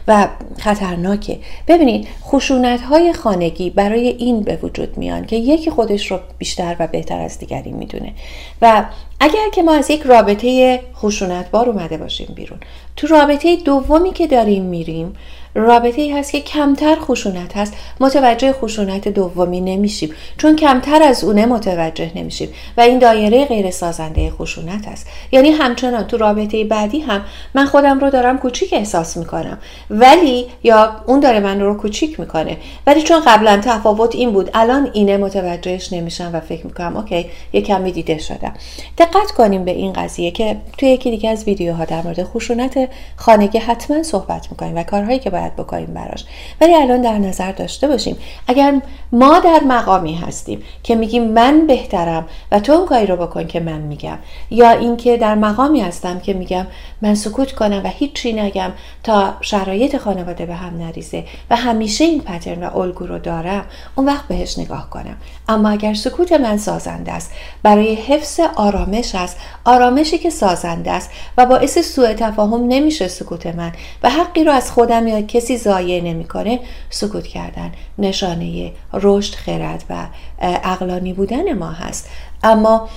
و 0.08 0.28
خطرناکه. 0.60 1.40
ببینید 1.68 2.08
خشونت 2.24 2.82
های 2.82 3.14
خانگی 3.14 3.70
برای 3.70 4.08
این 4.08 4.42
به 4.42 4.60
وجود 4.64 4.98
میان 4.98 5.26
که 5.26 5.36
یکی 5.36 5.72
خودش 5.72 6.12
رو 6.12 6.20
بیشتر 6.38 6.76
و 6.80 6.88
بهتر 6.88 7.20
از 7.20 7.40
دیگری 7.40 7.72
می‌دونه. 7.72 8.14
و 8.62 8.86
اگر 9.20 9.50
که 9.54 9.64
ما 9.64 9.74
از 9.74 9.90
یک 9.90 10.02
رابطه 10.02 10.80
خشونتبار 10.96 11.70
اومده 11.70 11.98
باشیم 11.98 12.28
بیرون 12.36 12.60
تو 12.96 13.08
رابطه 13.08 13.56
دومی 13.56 14.14
که 14.14 14.28
داریم 14.28 14.64
میریم 14.64 15.14
رابطه 15.56 16.02
ای 16.02 16.12
هست 16.12 16.32
که 16.32 16.42
کمتر 16.42 16.96
خشونت 16.96 17.58
هست. 17.58 17.74
متوجه 18.00 18.54
خشونت 18.54 19.08
دومی 19.08 19.62
نمیشیم. 19.62 20.10
چون 20.38 20.56
کمتر 20.56 21.04
از 21.04 21.24
اونه 21.24 21.46
متوجه 21.46 22.12
نمیشیم. 22.16 22.50
و 22.78 22.82
این 22.82 23.00
دایره 23.00 23.46
غیر 23.46 23.72
سازنده 23.72 24.30
خشونت 24.30 24.88
هست. 24.88 25.08
یعنی 25.32 25.50
همچنان 25.50 26.08
تو 26.08 26.18
رابطه 26.18 26.64
بعدی 26.64 27.00
هم 27.00 27.22
من 27.54 27.66
خودم 27.66 28.00
رو 28.00 28.10
دارم 28.10 28.38
کوچیک 28.38 28.74
احساس 28.74 29.18
می‌کنم. 29.18 29.58
ولی 29.90 30.48
یا 30.64 30.96
اون 31.08 31.20
داره 31.20 31.40
من 31.40 31.62
رو 31.62 31.78
کوچیک 31.78 32.20
می‌کنه. 32.20 32.58
ولی 32.88 33.02
چون 33.02 33.22
قبلا 33.28 33.62
تفاوت 33.64 34.16
این 34.16 34.32
بود 34.32 34.50
الان 34.54 34.90
اینه 34.94 35.18
متوجهش 35.18 35.94
نمیشم 35.94 36.30
و 36.34 36.40
فکر 36.40 36.66
می‌کنم 36.66 36.98
اوکی 36.98 37.26
یه 37.54 37.62
کمی 37.62 37.92
دیده 37.92 38.18
شدم. 38.18 38.54
دقت 38.98 39.32
کنیم 39.38 39.66
به 39.66 39.72
این 39.72 39.94
قضیه 39.94 40.32
که 40.32 40.58
توی 40.78 40.90
یکی 40.90 41.12
دیگه 41.12 41.30
از 41.30 41.44
ویدیوها 41.44 41.86
در 41.86 42.02
مورد 42.02 42.24
خشونت 42.24 42.90
خانگی 43.16 43.58
حتما 43.58 44.04
صحبت 44.04 44.48
می‌کنیم 44.52 44.76
و 44.76 44.84
کارهایی 44.84 45.20
که 45.20 45.30
باید 45.30 45.45
بکنیم 45.52 45.94
براش. 45.94 46.26
ولی 46.62 46.76
الان 46.76 47.02
در 47.02 47.18
نظر 47.18 47.52
داشته 47.52 47.88
باشیم. 47.88 48.18
اگر 48.48 48.82
ما 49.12 49.40
در 49.40 49.60
مقامی 49.68 50.16
هستیم 50.16 50.64
که 50.84 50.96
میگیم 50.96 51.32
من 51.32 51.68
بهترم 51.68 52.28
و 52.52 52.60
تو 52.60 52.72
اون 52.72 52.86
کاری 52.86 53.06
رو 53.06 53.16
بکن 53.16 53.48
که 53.48 53.60
من 53.60 53.78
میگم 53.78 54.18
یا 54.50 54.72
اینکه 54.72 55.18
در 55.18 55.36
مقامی 55.36 55.82
هستم 55.82 56.20
که 56.20 56.34
میگم 56.34 56.68
من 57.02 57.16
سکوت 57.16 57.52
کنم 57.52 57.82
و 57.84 57.88
هیچی 57.88 58.34
نگم 58.34 58.72
تا 59.04 59.34
شرایط 59.42 59.98
خانواده 59.98 60.46
به 60.46 60.56
هم 60.56 60.78
نریزه 60.78 61.24
و 61.50 61.56
همیشه 61.56 62.04
این 62.04 62.22
پترن 62.22 62.64
و 62.64 62.78
الگو 62.78 63.06
رو 63.06 63.20
دارم 63.20 63.66
اون 63.96 64.08
وقت 64.08 64.28
بهش 64.28 64.60
نگاه 64.60 64.90
کنم. 64.90 65.18
اما 65.50 65.70
اگر 65.70 65.94
سکوت 65.94 66.32
من 66.32 66.58
سازنده 66.58 67.12
است 67.12 67.32
برای 67.64 67.96
حفظ 67.96 68.40
آرامش 68.56 69.16
است 69.16 69.38
آرامشی 69.66 70.18
که 70.18 70.30
سازنده 70.30 70.92
است 70.92 71.10
و 71.38 71.46
باعث 71.46 71.80
سوء 71.80 72.14
تفاهم 72.14 72.68
نمیشه 72.68 73.08
سکوت 73.08 73.46
من 73.48 73.72
و 74.04 74.10
حقی 74.10 74.44
رو 74.44 74.52
از 74.52 74.72
خودم 74.72 75.08
یا 75.08 75.22
کسی 75.36 75.58
ضایع 75.58 76.04
نمی‌کنه 76.04 76.60
سکوت 76.90 77.28
کردن. 77.28 77.72
نشانه 77.98 78.72
رشد 78.94 79.36
خرد 79.36 79.84
و 79.90 80.08
اقلانی 80.42 81.14
بودن 81.14 81.54
ما 81.54 81.72
هست. 81.72 82.10
اما 82.44 82.90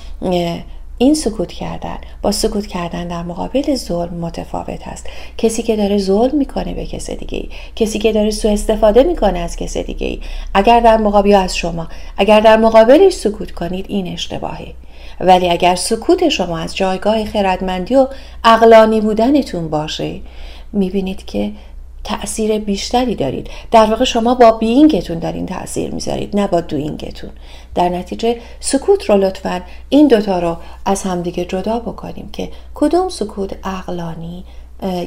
این 0.98 1.14
سکوت 1.14 1.52
کردن 1.52 1.98
با 2.22 2.32
سکوت 2.32 2.66
کردن 2.66 3.08
در 3.08 3.22
مقابل 3.22 3.74
ظلم 3.74 4.14
متفاوت 4.14 4.88
هست. 4.88 5.06
کسی 5.38 5.62
که 5.62 5.76
داره 5.76 5.98
ظلم 5.98 6.36
می‌کنه 6.36 6.74
به 6.74 6.86
کس 6.86 7.10
دیگه 7.10 7.38
ای 7.38 7.48
کسی 7.76 7.98
که 7.98 8.12
داره 8.12 8.30
سوء 8.30 8.52
استفاده 8.52 9.02
می‌کنه 9.02 9.38
از 9.38 9.56
کس 9.56 9.76
دیگه 9.76 10.06
ای 10.06 10.20
اگر 10.54 10.80
در 10.80 10.96
مقابل 10.96 11.34
از 11.34 11.56
شما. 11.56 11.88
اگر 12.16 12.40
در 12.40 12.56
مقابلش 12.56 13.12
سکوت 13.12 13.50
کنید 13.50 13.86
این 13.88 14.12
اشتباهه. 14.12 14.74
ولی 15.20 15.50
اگر 15.50 15.74
سکوت 15.74 16.28
شما 16.28 16.58
از 16.58 16.76
جایگاه 16.76 17.24
خردمندی 17.24 17.94
و 17.94 18.06
اقلانی 18.44 19.00
بودنتون 19.00 19.70
باشه 19.70 20.20
می‌بینید 20.72 21.24
که 21.24 21.52
تاثیر 22.04 22.58
بیشتری 22.58 23.14
دارید. 23.14 23.50
در 23.70 23.86
واقع 23.90 24.04
شما 24.04 24.34
با 24.34 24.52
بینگتون 24.52 25.18
دارین 25.18 25.46
تاثیر 25.46 25.90
می‌ذارید 25.94 26.36
نه 26.36 26.46
با 26.46 26.60
دوینگتون. 26.60 27.30
در 27.74 27.88
نتیجه 27.88 28.40
سکوت 28.60 29.04
رو 29.04 29.16
لطفا 29.16 29.62
این 29.88 30.08
دوتا 30.08 30.38
رو 30.38 30.56
از 30.84 31.02
همدیگه 31.02 31.44
جدا 31.44 31.78
بکنیم 31.78 32.28
که 32.32 32.48
کدوم 32.74 33.08
سکوت 33.08 33.56
اقلانی 33.64 34.44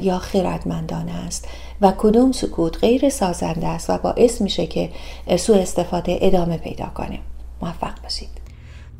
یا 0.01 0.19
خیردمندانه 0.19 1.11
است 1.27 1.47
و 1.81 1.93
کدوم 1.97 2.31
سکوت 2.31 2.77
غیر 2.77 3.09
سازنده 3.09 3.67
است 3.67 3.89
و 3.89 3.97
باعث 3.97 4.41
میشه 4.41 4.67
که 4.67 4.89
سوء 5.37 5.57
استفاده 5.57 6.17
ادامه 6.21 6.57
پیدا 6.57 6.85
کنه. 6.85 7.19
موفق 7.61 8.01
باشید. 8.03 8.40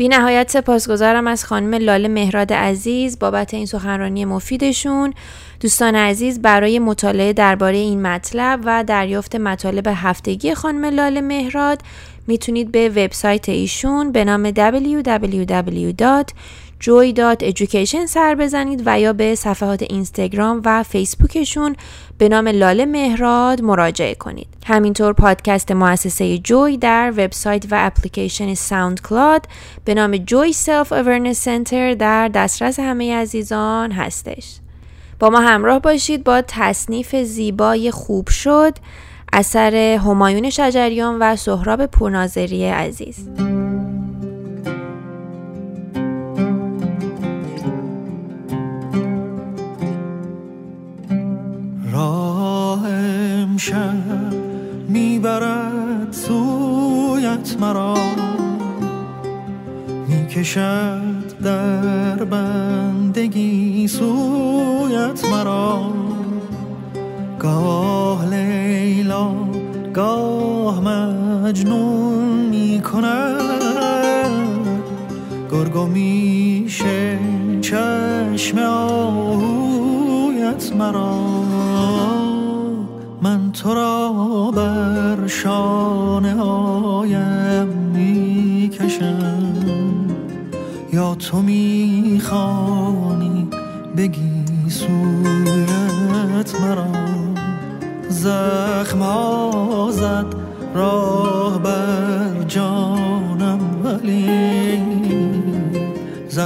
بی 0.02 0.08
نهایت 0.08 0.52
سپاسگزارم 0.52 1.28
از 1.28 1.46
خانم 1.46 1.74
لاله 1.74 2.08
مهراد 2.08 2.54
عزیز 2.54 3.20
بابت 3.20 3.54
این 3.54 3.66
سخنرانی 3.66 4.26
مفیدشون. 4.26 5.14
دوستان 5.60 5.96
عزیز 5.96 6.42
برای 6.42 6.80
مطالعه 6.80 7.34
درباره 7.34 7.78
این 7.78 8.02
مطلب 8.02 8.60
و 8.66 8.84
دریافت 8.84 9.36
مطالب 9.36 9.84
هفتگی 9.96 10.54
خانم 10.54 10.86
لاله 10.86 11.22
مهراد 11.22 11.82
می‌تونید 12.28 12.72
به 12.72 12.90
وبسایت 12.90 13.50
ایشون 13.50 14.12
به 14.12 14.26
نام 14.26 14.52
www.joy.education 16.82 18.06
سر 18.06 18.36
بزنید 18.36 18.84
و 18.86 19.00
یا 19.00 19.14
به 19.14 19.36
صفحات 19.36 19.82
اینستاگرام 19.82 20.62
و 20.66 20.84
فیسبوکشون 20.84 21.76
به 22.18 22.30
نام 22.30 22.48
لاله 22.48 22.86
مهراد 22.86 23.62
مراجعه 23.62 24.16
کنید. 24.16 24.48
همینطور 24.66 25.14
پادکست 25.14 25.72
مؤسسه 25.72 26.38
Joy 26.38 26.78
در 26.78 27.14
وبسایت 27.18 27.66
و 27.72 27.76
اپلیکیشن 27.80 28.54
SoundCloud 28.54 29.46
به 29.86 29.94
نام 29.94 30.18
Joy 30.18 30.54
Self 30.54 30.92
Awareness 30.92 31.40
Center 31.40 31.94
در 31.94 32.28
دسترس 32.28 32.80
همه 32.80 33.16
عزیزان 33.16 33.92
هستش. 33.92 34.56
با 35.20 35.30
ما 35.30 35.40
همراه 35.40 35.80
باشید 35.80 36.24
با 36.24 36.44
تصنیف 36.48 37.16
زیبای 37.16 37.92
خوب 37.92 38.30
شد 38.30 38.78
اثر 39.34 39.76
همایون 39.76 40.50
شجریان 40.50 41.18
و 41.20 41.36
سهراب 41.36 41.86
پورناظری 41.86 42.66
عزیز 42.66 43.30
مرا 57.62 57.94
می‌کشد. 60.08 61.01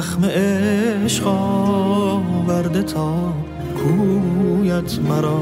زخم 0.06 0.26
عشق 0.26 1.28
آورده 1.28 2.84
تا 2.84 3.34
کویت 3.78 5.00
مرا. 5.00 5.42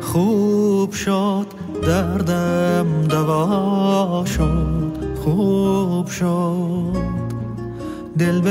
خوب 0.00 0.92
شد 0.92 1.46
دردم 1.86 2.86
دوا 3.08 4.24
شد 4.26 4.92
خوب 5.24 6.06
شد. 6.06 7.04
دل 8.18 8.40
به 8.40 8.50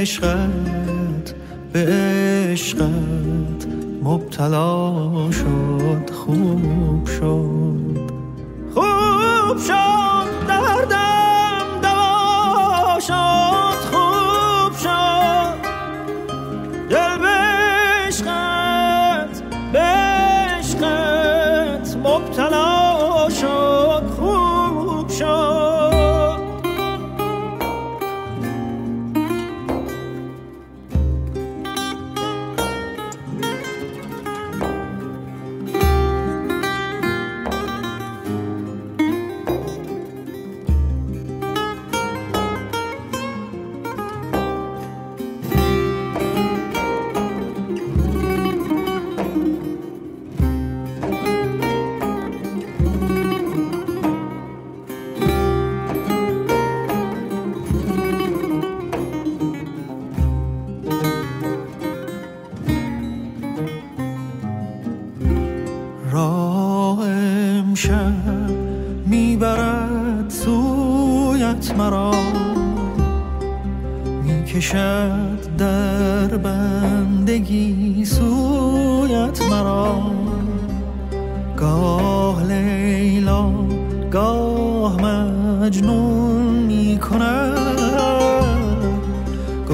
عشقت 0.00 1.34
به 1.72 1.86
عشقت 2.52 3.66
مبتلا 4.02 5.30
شد. 5.30 6.03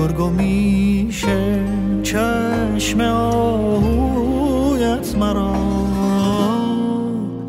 گرگو 0.00 0.30
میشه 0.30 1.64
چشم 2.02 3.00
آهویت 3.00 4.28
مرا. 5.18 5.54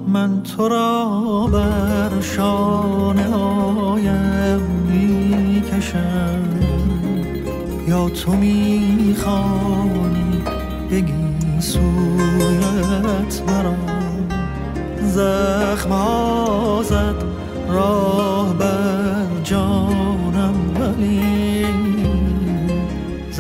من 0.08 0.44
تو 0.44 0.68
را 0.68 1.48
بر 1.54 2.22
شانه 2.22 3.24
هایم 3.24 4.62
می‌کشم. 4.90 6.42
یا 7.88 8.10
تو 8.10 8.32
می‌خوانی 8.32 9.62
بگی 10.92 11.14
سویت 11.60 13.42
مرا. 13.48 13.76
زخم 15.02 15.92
زد 16.84 17.16
راه 17.70 18.01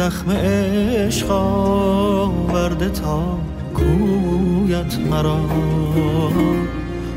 زخم 0.02 0.32
عشق 0.32 1.32
آورده 1.32 2.90
تا 2.90 3.38
کویت 3.74 5.00
مرا. 5.10 5.38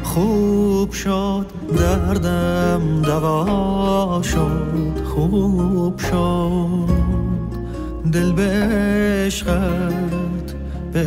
خوب 0.03 0.93
شد 0.93 1.47
دردم 1.79 3.03
دوا 3.03 4.21
شد. 4.23 5.05
خوب 5.05 5.99
شد 5.99 6.89
دل 8.13 8.33
به 8.33 8.43
عشقت 9.27 10.55
به 10.93 11.01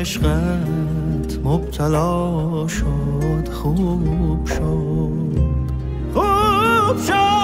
عشقت 0.00 1.38
مبتلا 1.44 2.66
شد. 2.68 3.48
خوب 3.52 4.46
شد. 4.46 5.38
خوب 6.14 6.98
شد. 7.06 7.41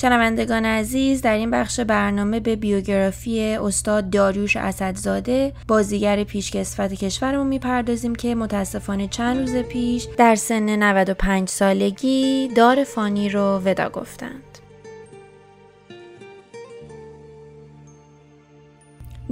شنوندگان 0.00 0.64
عزیز 0.64 1.22
در 1.22 1.34
این 1.34 1.50
بخش 1.50 1.80
برنامه 1.80 2.40
به 2.40 2.56
بیوگرافی 2.56 3.40
استاد 3.42 4.10
داریوش 4.10 4.56
اسدزاده 4.56 5.52
بازیگر 5.68 6.24
پیشکسوت 6.24 6.94
کشورمون 6.94 7.46
می‌پردازیم 7.46 8.14
که 8.14 8.34
متاسفانه 8.34 9.08
چند 9.08 9.38
روز 9.40 9.56
پیش 9.56 10.08
در 10.16 10.34
سن 10.34 10.82
95 10.82 11.48
سالگی 11.48 12.48
دار 12.56 12.84
فانی 12.84 13.28
رو 13.28 13.60
ودا 13.64 13.88
گفتند 13.88 14.58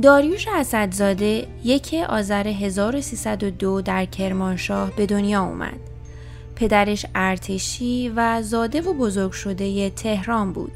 داریوش 0.02 0.48
اسدزاده 0.48 1.46
یک 1.64 1.94
آذر 2.08 2.46
1302 2.48 3.82
در 3.82 4.04
کرمانشاه 4.04 4.96
به 4.96 5.06
دنیا 5.06 5.42
اومد. 5.44 5.95
پدرش 6.56 7.06
ارتشی 7.14 8.12
و 8.16 8.42
زاده 8.42 8.80
و 8.80 8.92
بزرگ 8.92 9.32
شده 9.32 9.90
تهران 9.90 10.52
بود. 10.52 10.72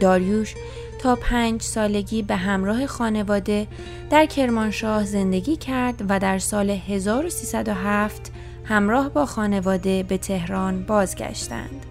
داریوش 0.00 0.54
تا 0.98 1.16
پنج 1.16 1.62
سالگی 1.62 2.22
به 2.22 2.36
همراه 2.36 2.86
خانواده 2.86 3.66
در 4.10 4.26
کرمانشاه 4.26 5.04
زندگی 5.04 5.56
کرد 5.56 6.02
و 6.08 6.18
در 6.18 6.38
سال 6.38 6.70
1307 6.70 8.32
همراه 8.64 9.08
با 9.08 9.26
خانواده 9.26 10.02
به 10.02 10.18
تهران 10.18 10.82
بازگشتند. 10.82 11.86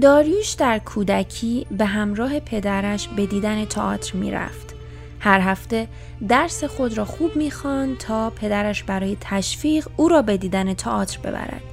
داریوش 0.00 0.52
در 0.52 0.78
کودکی 0.78 1.66
به 1.70 1.84
همراه 1.84 2.40
پدرش 2.40 3.08
به 3.08 3.26
دیدن 3.26 3.64
تئاتر 3.64 4.16
می‌رفت. 4.16 4.74
هر 5.20 5.40
هفته 5.40 5.88
درس 6.28 6.64
خود 6.64 6.98
را 6.98 7.04
خوب 7.04 7.36
می‌خوان 7.36 7.96
تا 7.96 8.30
پدرش 8.30 8.82
برای 8.82 9.16
تشویق 9.20 9.88
او 9.96 10.08
را 10.08 10.22
به 10.22 10.36
دیدن 10.36 10.74
تئاتر 10.74 11.18
ببرد. 11.18 11.67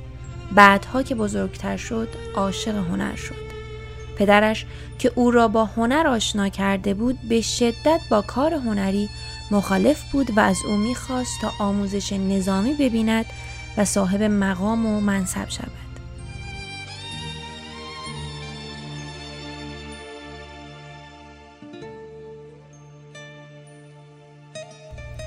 بعدها 0.55 1.03
که 1.03 1.15
بزرگتر 1.15 1.77
شد 1.77 2.07
عاشق 2.35 2.75
هنر 2.75 3.15
شد. 3.15 3.45
پدرش 4.17 4.65
که 4.99 5.11
او 5.15 5.31
را 5.31 5.47
با 5.47 5.65
هنر 5.65 6.07
آشنا 6.07 6.49
کرده 6.49 6.93
بود 6.93 7.19
به 7.29 7.41
شدت 7.41 8.01
با 8.09 8.21
کار 8.21 8.53
هنری 8.53 9.09
مخالف 9.51 10.11
بود 10.11 10.37
و 10.37 10.39
از 10.39 10.57
او 10.67 10.77
می‌خواست 10.77 11.41
تا 11.41 11.51
آموزش 11.59 12.13
نظامی 12.13 12.73
ببیند 12.73 13.25
و 13.77 13.85
صاحب 13.85 14.21
مقام 14.23 14.85
و 14.85 14.99
منصب 14.99 15.49
شود. 15.49 15.71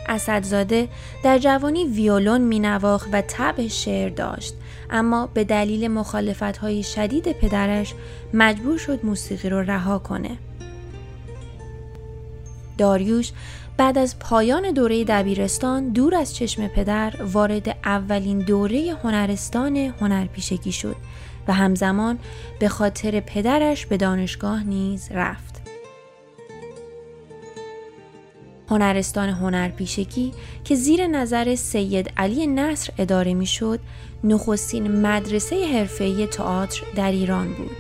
اسدزاده 0.09 0.89
در 1.25 1.39
جوانی 1.39 1.85
ویولون 1.85 2.41
مینواخت 2.41 3.09
و 3.13 3.23
طبع 3.23 3.69
شعر 3.69 4.09
داشت 4.09 4.55
اما 4.91 5.27
به 5.27 5.45
دلیل 5.45 5.89
مخالفت 5.89 6.83
شدید 6.83 7.33
پدرش 7.33 7.95
مجبور 8.35 8.79
شد 8.79 9.05
موسیقی 9.05 9.49
رو 9.49 9.63
رها 9.63 9.99
کنه. 9.99 10.31
داریوش 12.79 13.33
بعد 13.77 13.99
از 13.99 14.19
پایان 14.19 14.71
دوره 14.71 15.05
دبیرستان 15.05 15.89
دور 15.89 16.15
از 16.15 16.35
چشم 16.35 16.69
پدر 16.69 17.15
وارد 17.23 17.69
اولین 17.85 18.39
دوره 18.39 18.97
هنرستان 19.03 19.77
هنرپیشگی 19.77 20.73
شد 20.73 20.97
و 21.49 21.53
همزمان 21.53 22.19
به 22.59 22.69
خاطر 22.69 23.21
پدرش 23.21 23.87
به 23.87 23.97
دانشگاه 23.97 24.65
نیز 24.65 25.09
رفت. 25.13 25.63
هنرستان 28.71 29.29
هنرپیشگی 29.29 30.33
که 30.65 30.75
زیر 30.75 31.07
نظر 31.07 31.55
سید 31.55 32.13
علی 32.17 32.47
نصر 32.47 32.93
اداره 32.99 33.35
می‌شد 33.35 33.81
نخستین 34.25 35.07
مدرسه 35.07 35.67
حرفه‌ای 35.67 36.27
تئاتر 36.27 36.83
در 36.97 37.11
ایران 37.11 37.53
بود. 37.53 37.77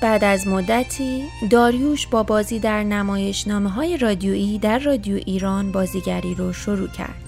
بعد 0.00 0.24
از 0.24 0.46
مدتی 0.46 1.24
داریوش 1.50 2.06
با 2.06 2.22
بازی 2.22 2.58
در 2.58 2.82
نمایشنامه 2.82 3.70
های 3.70 3.96
رادیویی 3.96 4.58
در 4.58 4.78
رادیو 4.78 5.16
ایران 5.26 5.72
بازیگری 5.72 6.34
رو 6.34 6.52
شروع 6.52 6.88
کرد. 6.88 7.24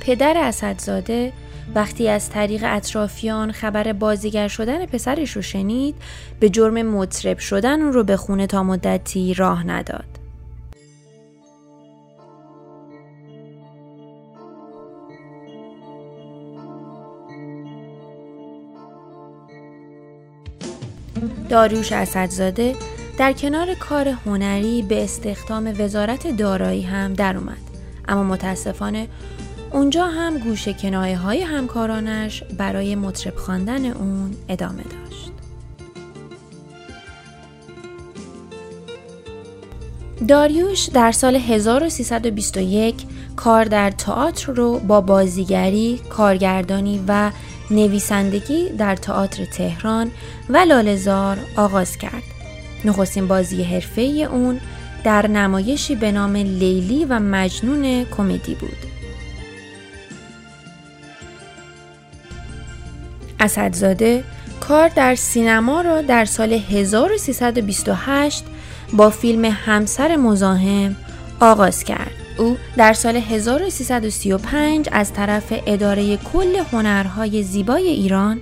پدر 0.00 0.36
اسدزاده 0.36 1.32
وقتی 1.74 2.08
از 2.08 2.30
طریق 2.30 2.64
اطرافیان 2.66 3.52
خبر 3.52 3.92
بازیگر 3.92 4.48
شدن 4.48 4.86
پسرش 4.86 5.36
رو 5.36 5.42
شنید 5.42 5.94
به 6.40 6.48
جرم 6.48 6.82
مطرب 6.82 7.38
شدن 7.38 7.82
اون 7.82 7.92
رو 7.92 8.04
به 8.04 8.16
خونه 8.16 8.46
تا 8.46 8.62
مدتی 8.62 9.34
راه 9.34 9.66
نداد. 9.66 10.04
داریوش 21.48 21.92
اسدزاده 21.92 22.74
در 23.18 23.32
کنار 23.32 23.74
کار 23.74 24.08
هنری 24.08 24.82
به 24.82 25.04
استخدام 25.04 25.74
وزارت 25.78 26.36
دارایی 26.36 26.82
هم 26.82 27.14
در 27.14 27.36
اومد 27.36 27.56
اما 28.08 28.22
متاسفانه 28.22 29.08
اونجا 29.72 30.06
هم 30.06 30.38
گوش 30.38 30.68
کنایه 30.68 31.16
های 31.16 31.42
همکارانش 31.42 32.42
برای 32.58 32.94
مطرب 32.94 33.36
خواندن 33.36 33.84
اون 33.84 34.36
ادامه 34.48 34.82
داشت. 34.82 35.32
داریوش 40.28 40.84
در 40.84 41.12
سال 41.12 41.36
1321 41.36 42.94
کار 43.36 43.64
در 43.64 43.90
تئاتر 43.90 44.52
رو 44.52 44.78
با 44.78 45.00
بازیگری، 45.00 46.00
کارگردانی 46.08 47.04
و 47.08 47.30
نویسندگی 47.70 48.68
در 48.68 48.96
تئاتر 48.96 49.44
تهران 49.44 50.10
و 50.48 50.56
لالزار 50.56 51.38
آغاز 51.56 51.96
کرد. 51.96 52.22
نخستین 52.84 53.28
بازی 53.28 53.62
حرفه 53.62 54.02
اون 54.02 54.60
در 55.04 55.26
نمایشی 55.26 55.94
به 55.94 56.12
نام 56.12 56.36
لیلی 56.36 57.04
و 57.04 57.18
مجنون 57.18 58.04
کمدی 58.04 58.54
بود. 58.54 58.89
اسدزاده 63.40 64.24
کار 64.60 64.88
در 64.88 65.14
سینما 65.14 65.80
را 65.80 66.02
در 66.02 66.24
سال 66.24 66.52
1328 66.52 68.44
با 68.92 69.10
فیلم 69.10 69.44
همسر 69.44 70.16
مزاحم 70.16 70.96
آغاز 71.40 71.84
کرد. 71.84 72.10
او 72.38 72.56
در 72.76 72.92
سال 72.92 73.16
1335 73.16 74.88
از 74.92 75.12
طرف 75.12 75.52
اداره 75.66 76.16
کل 76.16 76.56
هنرهای 76.72 77.42
زیبای 77.42 77.88
ایران 77.88 78.40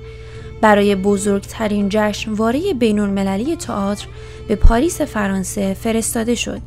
برای 0.61 0.95
بزرگترین 0.95 1.89
جشنواره 1.89 2.75
بین 2.75 2.99
المللی 2.99 3.57
تئاتر 3.57 4.07
به 4.49 4.57
پاریس 4.57 5.01
فرانسه 5.01 5.75
فرستاده 5.75 6.35
شد 6.35 6.61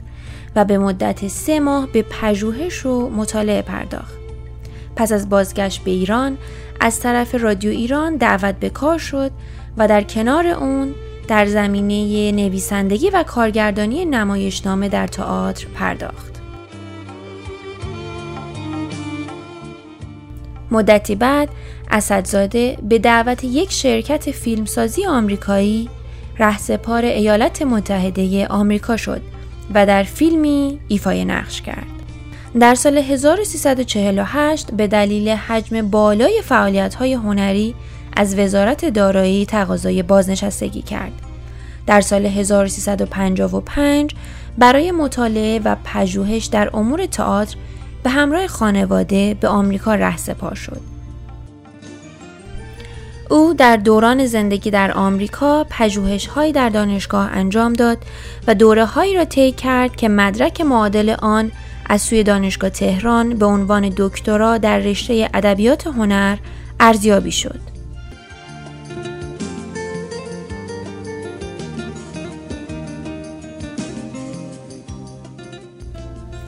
و 0.56 0.65
به 0.65 0.78
مدت 0.78 1.28
سه 1.28 1.60
ماه 1.60 1.88
به 1.88 2.02
پژوهش 2.02 2.86
و 2.86 3.10
مطالعه 3.10 3.62
پرداخت. 3.62 4.13
پس 4.96 5.12
از 5.12 5.30
بازگشت 5.30 5.84
به 5.84 5.91
ایران 5.91 6.38
از 6.84 7.00
طرف 7.00 7.36
رادیو 7.36 7.72
ایران 7.72 8.15
دعوت 8.15 8.56
به 8.56 8.70
کار 8.70 8.98
شد 8.98 9.32
و 9.78 9.88
در 9.88 10.02
کنار 10.02 10.48
اون 10.48 10.94
در 11.28 11.46
زمینه 11.46 12.32
نویسندگی 12.32 13.10
و 13.10 13.24
کارگردانی 13.24 14.06
نمایشنامه 14.06 14.89
در 14.89 15.08
تئاتر 15.08 15.67
پرداخت. 15.76 16.41
مدتی 20.72 21.15
بعد 21.15 21.50
اسدزاده 21.91 22.78
به 22.89 23.00
دعوت 23.00 23.44
یک 23.44 23.72
شرکت 23.72 24.32
فیلمسازی 24.32 25.06
آمریکایی 25.06 25.89
رهسپار 26.39 27.06
ایالات 27.06 27.62
متحده 27.62 28.48
آمریکا 28.48 28.98
شد 28.98 29.22
و 29.74 29.86
در 29.86 30.04
فیلمی 30.04 30.80
ایفای 30.88 31.26
نقش 31.26 31.62
کرد. 31.62 31.90
در 32.60 32.76
سال 32.76 32.98
1348 32.98 34.72
به 34.72 34.88
دلیل 34.88 35.30
حجم 35.30 35.90
بالای 35.90 36.42
های 37.00 37.14
هنری 37.14 37.76
از 38.18 38.40
وزارت 38.40 38.86
دارایی 38.86 39.46
تقاضای 39.46 40.04
بازنشستگی 40.04 40.82
کرد. 40.82 41.12
در 41.88 42.02
سال 42.02 42.26
1355 42.26 44.16
برای 44.58 44.92
مطالعه 44.92 45.60
و 45.60 45.76
پژوهش 45.84 46.46
در 46.46 46.70
امور 46.74 47.06
تئاتر 47.06 47.56
به 48.04 48.10
همراه 48.10 48.48
خانواده 48.48 49.34
به 49.34 49.48
آمریکا 49.48 49.96
رهسپار 49.96 50.56
شد. 50.56 50.82
او 53.30 53.54
در 53.54 53.78
دوران 53.78 54.26
زندگی 54.26 54.72
در 54.72 54.92
آمریکا 54.92 55.66
پژوهش 55.70 56.28
هایی 56.28 56.52
در 56.52 56.70
دانشگاه 56.70 57.32
انجام 57.32 57.74
داد 57.74 57.98
و 58.48 58.56
دوره 58.56 58.86
هایی 58.86 59.16
را 59.16 59.26
طی 59.26 59.52
کرد 59.52 59.96
که 59.96 60.10
مدرک 60.10 60.62
معادل 60.62 61.16
آن 61.20 61.52
از 61.91 62.01
سوی 62.01 62.23
دانشگاه 62.23 62.69
تهران 62.69 63.38
به 63.38 63.45
عنوان 63.45 63.93
دکترا 63.97 64.58
در 64.58 64.80
رشته 64.80 65.30
ادبیات 65.34 65.88
هنر 65.88 66.38
ارزیابی 66.80 67.32
شد. 67.32 67.60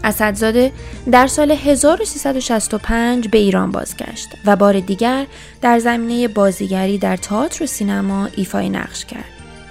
اسدزاده 0.03 0.71
در 1.12 1.27
سال 1.27 1.51
1365 1.51 3.27
به 3.27 3.38
ایران 3.38 3.71
بازگشت 3.71 4.29
و 4.45 4.56
بار 4.56 4.79
دیگر 4.79 5.25
در 5.62 5.79
زمینه 5.79 6.27
بازیگری 6.27 6.97
در 6.97 7.17
تئاتر 7.17 7.63
و 7.63 7.67
سینما 7.67 8.29
ایفای 8.36 8.69
نقش 8.69 9.06
کرد. 9.06 9.25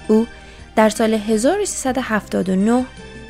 او 0.07 0.27
در 0.75 0.89
سال 0.89 1.13
1379 1.13 2.85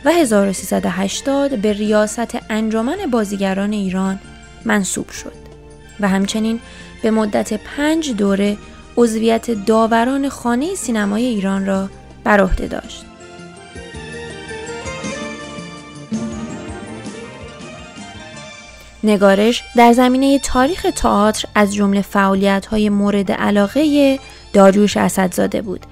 و 0.06 0.12
1380 0.12 1.56
به 1.56 1.74
ریاست 1.74 2.38
انجمن 2.50 2.98
بازیگران 3.12 3.74
ایران 3.74 4.20
منصوب 4.66 5.10
شد 5.10 5.34
و 6.00 6.08
همچنین 6.08 6.60
به 7.02 7.12
مدت 7.12 7.54
پنج 7.54 8.12
دوره 8.12 8.58
عضویت 8.98 9.66
داوران 9.66 10.30
خانه 10.30 10.76
سینمای 10.76 11.26
ایران 11.26 11.66
را 11.66 11.90
بر 12.24 12.42
عهده 12.42 12.68
داشت. 12.68 13.06
نگارش 19.04 19.64
در 19.76 19.94
زمینه 19.94 20.40
تاریخ 20.40 20.86
تئاتر 20.96 21.48
از 21.56 21.74
جمله 21.74 22.02
فعالیت‌های 22.02 22.90
مورد 22.90 23.32
علاقه 23.32 24.20
داریوش 24.54 24.98
اسدزاده 24.98 25.62
بود. 25.62 25.86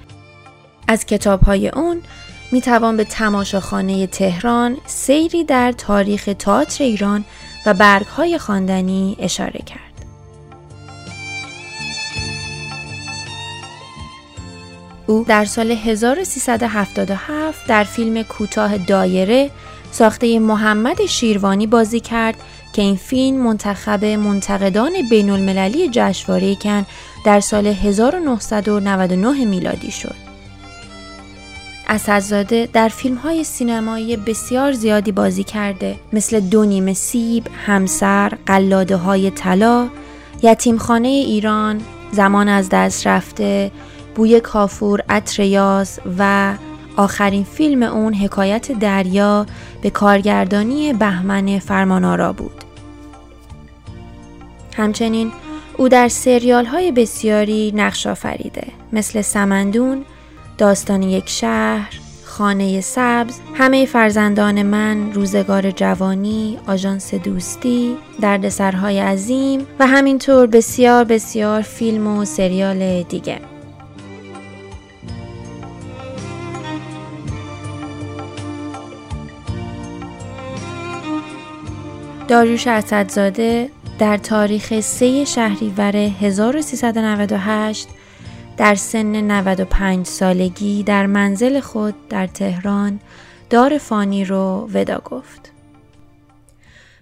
از 0.88 1.06
کتاب‌های 1.06 1.68
اون 1.68 2.02
می 2.52 2.60
توان 2.60 2.96
به 2.96 3.04
تماشاخانه 3.04 4.06
تهران 4.06 4.76
سیری 4.86 5.44
در 5.44 5.72
تاریخ 5.72 6.30
تئاتر 6.38 6.84
ایران 6.84 7.24
و 7.66 7.74
برگ‌های 7.74 8.38
خواندنی 8.38 9.16
اشاره 9.18 9.60
کرد. 9.66 9.92
او 15.06 15.24
در 15.28 15.44
سال 15.44 15.70
1377 15.70 17.66
در 17.66 17.84
فیلم 17.84 18.22
کوتاه 18.22 18.78
دایره 18.78 19.50
ساخته 19.92 20.38
محمد 20.38 21.06
شیروانی 21.06 21.66
بازی 21.66 22.00
کرد 22.00 22.34
که 22.72 22.82
این 22.82 22.96
فیلم 22.96 23.36
منتخب 23.36 24.04
منتقدان 24.04 24.92
بین 25.10 25.30
المللی 25.30 25.88
جشنواره 25.92 26.54
کن 26.54 26.86
در 27.24 27.40
سال 27.40 27.66
1999 27.66 29.44
میلادی 29.44 29.90
شد. 29.90 30.31
اسدزاده 31.88 32.68
در 32.72 32.88
فیلم 32.88 33.16
های 33.16 33.44
سینمایی 33.44 34.16
بسیار 34.16 34.72
زیادی 34.72 35.12
بازی 35.12 35.44
کرده 35.44 35.96
مثل 36.12 36.40
دو 36.40 36.64
نیمه 36.64 36.92
سیب، 36.92 37.46
همسر، 37.66 38.32
قلاده 38.46 38.96
های 38.96 39.30
طلا، 39.30 39.88
یتیمخانه 40.42 41.08
ایران، 41.08 41.80
زمان 42.12 42.48
از 42.48 42.68
دست 42.68 43.06
رفته، 43.06 43.70
بوی 44.14 44.40
کافور، 44.40 45.02
اتریاس 45.10 45.98
و 46.18 46.54
آخرین 46.96 47.44
فیلم 47.44 47.82
اون 47.82 48.14
حکایت 48.14 48.72
دریا 48.72 49.46
به 49.82 49.90
کارگردانی 49.90 50.92
بهمن 50.92 51.58
فرمانارا 51.58 52.32
بود. 52.32 52.64
همچنین 54.76 55.32
او 55.76 55.88
در 55.88 56.08
سریال 56.08 56.64
های 56.64 56.92
بسیاری 56.92 57.72
نقش 57.74 58.06
آفریده 58.06 58.66
مثل 58.92 59.22
سمندون، 59.22 60.04
داستان 60.62 61.02
یک 61.02 61.28
شهر، 61.28 61.94
خانه 62.24 62.80
سبز، 62.80 63.40
همه 63.54 63.86
فرزندان 63.86 64.62
من، 64.62 65.12
روزگار 65.12 65.70
جوانی، 65.70 66.58
آژانس 66.66 67.14
دوستی، 67.14 67.96
دردسرهای 68.20 69.00
عظیم 69.00 69.66
و 69.78 69.86
همینطور 69.86 70.46
بسیار 70.46 71.04
بسیار 71.04 71.62
فیلم 71.62 72.06
و 72.06 72.24
سریال 72.24 73.02
دیگه. 73.02 73.40
داریوش 82.28 82.66
اسدزاده 82.66 83.70
در 83.98 84.16
تاریخ 84.16 84.80
3 84.80 85.24
شهریور 85.24 85.96
1398 85.96 87.88
در 88.62 88.74
سن 88.74 89.20
95 89.20 90.06
سالگی 90.06 90.82
در 90.82 91.06
منزل 91.06 91.60
خود 91.60 92.08
در 92.08 92.26
تهران 92.26 93.00
دار 93.50 93.78
فانی 93.78 94.24
رو 94.24 94.68
ودا 94.74 94.98
گفت. 94.98 95.52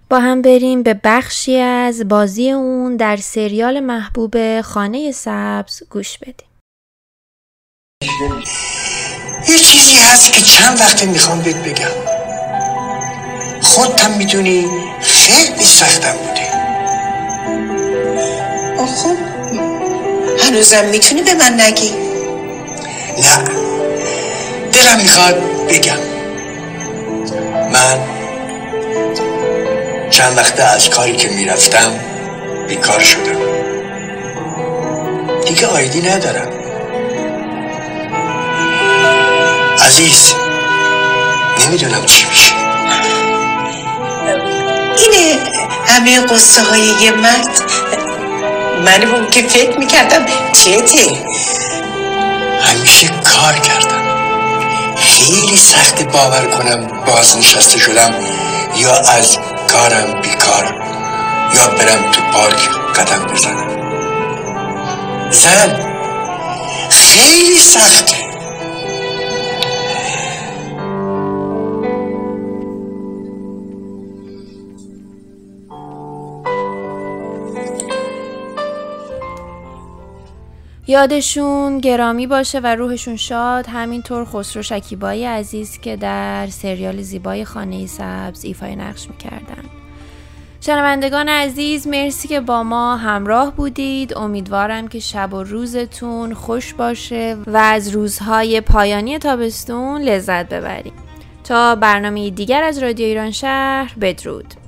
با 0.09 0.19
هم 0.19 0.41
بریم 0.41 0.83
به 0.83 0.99
بخشی 1.03 1.59
از 1.59 2.07
بازی 2.07 2.51
اون 2.51 2.95
در 2.95 3.17
سریال 3.17 3.79
محبوب 3.79 4.61
خانه 4.61 5.11
سبز 5.11 5.83
گوش 5.89 6.17
بدیم. 6.17 6.47
یه 9.49 9.59
چیزی 9.59 9.95
هست 9.95 10.33
که 10.33 10.41
چند 10.41 10.79
وقته 10.79 11.05
می‌خوام 11.05 11.41
بهت 11.41 11.55
بگم 11.55 11.91
خودتم 13.61 14.11
می‌دونی 14.17 14.65
خیلی 15.01 15.65
سختم 15.65 16.17
بوده 16.17 16.51
آخه 18.79 19.40
هنوزم 20.51 20.85
می‌تونی 20.85 21.21
به 21.21 21.33
من 21.33 21.61
نگی؟ 21.61 21.91
نه. 23.23 23.37
دلم 24.71 24.99
می‌خواد 25.03 25.35
بگم. 25.69 25.97
من 27.73 27.99
چند 30.09 30.37
وقته 30.37 30.63
از 30.63 30.89
کاری 30.89 31.15
که 31.15 31.29
می‌رفتم 31.29 31.99
بیکار 32.67 32.99
شدم. 32.99 33.39
دیگه 35.45 35.67
آیدی 35.67 36.01
ندارم. 36.01 36.49
عزیز 39.87 40.33
نمی‌دونم 41.59 42.05
چی 42.05 42.25
میشه. 42.29 42.53
اینه 44.97 45.39
همه 45.85 46.21
قصه 46.21 46.63
های 46.63 46.81
یه 47.01 47.11
مرد. 47.11 47.70
من 48.85 49.03
اون 49.03 49.29
که 49.29 49.41
فکر 49.41 49.79
می‌کردم 49.79 50.25
چته 50.53 51.23
همیشه 52.63 53.07
کار 53.07 53.53
کردم. 53.53 54.01
خیلی 54.95 55.57
سخت 55.57 56.03
باور 56.03 56.45
کنم 56.45 56.87
بازنشسته 57.05 57.79
شدم 57.79 58.13
یا 58.75 58.93
از 58.95 59.37
کارم 59.67 60.21
بیکار 60.21 60.75
یا 61.55 61.67
برم 61.67 62.11
تو 62.11 62.21
پارک 62.33 62.69
قدم 62.95 63.33
بزنم. 63.33 63.71
زن 65.31 65.79
خیلی 66.89 67.59
سخته. 67.59 68.30
یادشون 80.91 81.77
گرامی 81.77 82.27
باشه 82.27 82.59
و 82.59 82.75
روحشون 82.75 83.15
شاد 83.15 83.67
همینطور 83.67 84.25
خسرو 84.25 84.61
شکیبایی 84.63 85.25
عزیز 85.25 85.79
که 85.79 85.95
در 85.95 86.47
سریال 86.47 87.01
زیبای 87.01 87.45
خانه 87.45 87.85
سبز 87.85 88.45
ایفای 88.45 88.75
نقش 88.75 89.07
می‌کردن. 89.09 89.63
شنوندگان 90.61 91.29
عزیز 91.29 91.87
مرسی 91.87 92.27
که 92.27 92.39
با 92.39 92.63
ما 92.63 92.97
همراه 92.97 93.55
بودید. 93.55 94.17
امیدوارم 94.17 94.87
که 94.87 94.99
شب 94.99 95.33
و 95.33 95.43
روزتون 95.43 96.33
خوش 96.33 96.73
باشه 96.73 97.37
و 97.47 97.57
از 97.57 97.89
روزهای 97.89 98.61
پایانی 98.61 99.19
تابستون 99.19 100.01
لذت 100.01 100.49
ببرید. 100.49 100.93
تا 101.43 101.75
برنامه 101.75 102.29
دیگر 102.29 102.63
از 102.63 102.77
رادیو 102.77 103.05
ایران 103.05 103.31
شهر 103.31 103.93
بدرود. 104.01 104.60